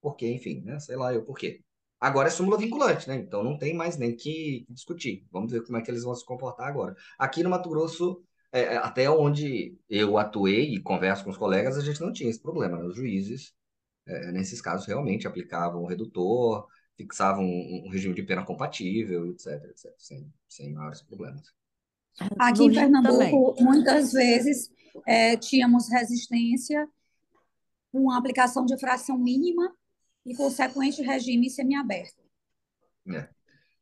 porque, 0.00 0.28
enfim, 0.28 0.60
né, 0.62 0.78
sei 0.80 0.96
lá 0.96 1.12
eu 1.14 1.24
por 1.24 1.36
quê. 1.38 1.62
Agora 2.00 2.28
é 2.28 2.30
súmula 2.30 2.58
vinculante, 2.58 3.08
né? 3.08 3.14
Então 3.16 3.44
não 3.44 3.56
tem 3.56 3.72
mais 3.74 3.96
nem 3.96 4.16
que 4.16 4.66
discutir. 4.68 5.24
Vamos 5.30 5.52
ver 5.52 5.62
como 5.62 5.78
é 5.78 5.82
que 5.82 5.88
eles 5.88 6.02
vão 6.02 6.14
se 6.14 6.24
comportar 6.24 6.66
agora. 6.66 6.96
Aqui 7.16 7.44
no 7.44 7.50
Mato 7.50 7.68
Grosso, 7.70 8.20
é, 8.50 8.74
é 8.74 8.76
até 8.76 9.08
onde 9.08 9.78
eu 9.88 10.18
atuei 10.18 10.74
e 10.74 10.82
converso 10.82 11.22
com 11.22 11.30
os 11.30 11.36
colegas, 11.38 11.78
a 11.78 11.80
gente 11.80 12.00
não 12.00 12.12
tinha 12.12 12.28
esse 12.28 12.42
problema. 12.42 12.76
Né? 12.78 12.84
Os 12.86 12.96
juízes 12.96 13.54
é, 14.06 14.32
nesses 14.32 14.60
casos, 14.60 14.86
realmente 14.86 15.26
aplicavam 15.26 15.82
o 15.82 15.86
redutor, 15.86 16.66
fixavam 16.96 17.44
um, 17.44 17.84
um 17.86 17.90
regime 17.90 18.14
de 18.14 18.22
pena 18.22 18.44
compatível, 18.44 19.30
etc, 19.30 19.64
etc 19.70 19.92
sem, 19.98 20.32
sem 20.48 20.72
maiores 20.72 21.02
problemas. 21.02 21.52
Aqui 22.38 22.64
em 22.64 22.72
Pernambuco, 22.72 23.54
também. 23.54 23.64
muitas 23.64 24.12
vezes 24.12 24.70
é, 25.06 25.36
tínhamos 25.36 25.88
resistência 25.88 26.86
com 27.90 28.10
a 28.10 28.18
aplicação 28.18 28.64
de 28.64 28.78
fração 28.78 29.18
mínima 29.18 29.72
e 30.24 30.34
consequente 30.34 31.02
regime 31.02 31.48
semiaberto. 31.50 32.22
É. 33.08 33.28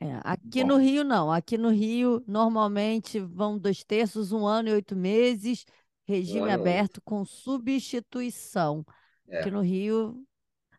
É, 0.02 0.18
aqui 0.24 0.62
Bom. 0.62 0.68
no 0.68 0.76
Rio, 0.78 1.04
não. 1.04 1.30
Aqui 1.30 1.58
no 1.58 1.68
Rio, 1.68 2.24
normalmente 2.26 3.20
vão 3.20 3.58
dois 3.58 3.84
terços, 3.84 4.32
um 4.32 4.46
ano 4.46 4.70
e 4.70 4.72
oito 4.72 4.96
meses, 4.96 5.66
regime 6.04 6.50
aberto 6.50 7.02
com 7.02 7.22
substituição. 7.24 8.84
É. 9.30 9.40
Aqui 9.40 9.50
no 9.50 9.60
Rio, 9.60 10.22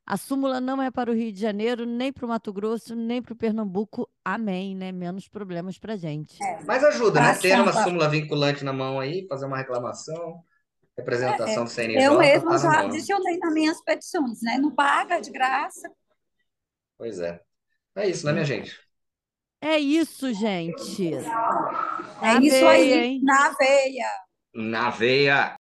a 0.06 0.18
súmula 0.18 0.60
não 0.60 0.82
é 0.82 0.92
para 0.92 1.10
o 1.10 1.14
Rio 1.14 1.32
de 1.32 1.40
Janeiro, 1.40 1.86
nem 1.86 2.12
para 2.12 2.26
o 2.26 2.30
Mato 2.30 2.52
Grosso, 2.52 2.96
nem 2.96 3.22
para 3.22 3.34
o 3.34 3.36
Pernambuco. 3.36 4.10
Amém, 4.26 4.76
né? 4.76 4.92
Menos 4.92 5.28
problemas 5.28 5.80
para 5.80 5.96
gente. 5.96 6.38
É. 6.44 6.60
Mas 6.66 6.84
ajuda, 6.84 7.22
né? 7.22 7.34
Ter 7.36 7.60
uma 7.60 7.72
súmula 7.72 8.10
vinculante 8.10 8.64
na 8.64 8.74
mão 8.74 9.00
aí, 9.00 9.26
fazer 9.28 9.46
uma 9.46 9.58
reclamação, 9.58 10.44
representação 10.98 11.64
é, 11.64 11.66
do 11.66 11.70
CNJ. 11.70 12.04
Eu 12.04 12.18
mesmo 12.18 12.50
tá 12.50 12.58
já 12.58 12.80
adicionei 12.82 13.38
nas 13.38 13.54
minhas 13.54 13.82
petições, 13.82 14.42
né? 14.42 14.58
Não 14.58 14.72
paga, 14.72 15.22
de 15.22 15.32
graça. 15.32 15.90
Pois 16.98 17.20
é. 17.20 17.40
É 17.96 18.08
isso, 18.08 18.26
né, 18.26 18.34
minha 18.34 18.46
gente? 18.46 18.78
É 19.62 19.78
isso, 19.78 20.34
gente. 20.34 21.14
É 22.22 22.34
isso 22.42 22.66
aí, 22.66 22.94
hein? 22.94 23.22
na 23.24 23.50
veia. 23.58 24.08
Na 24.54 24.90
veia. 24.90 25.56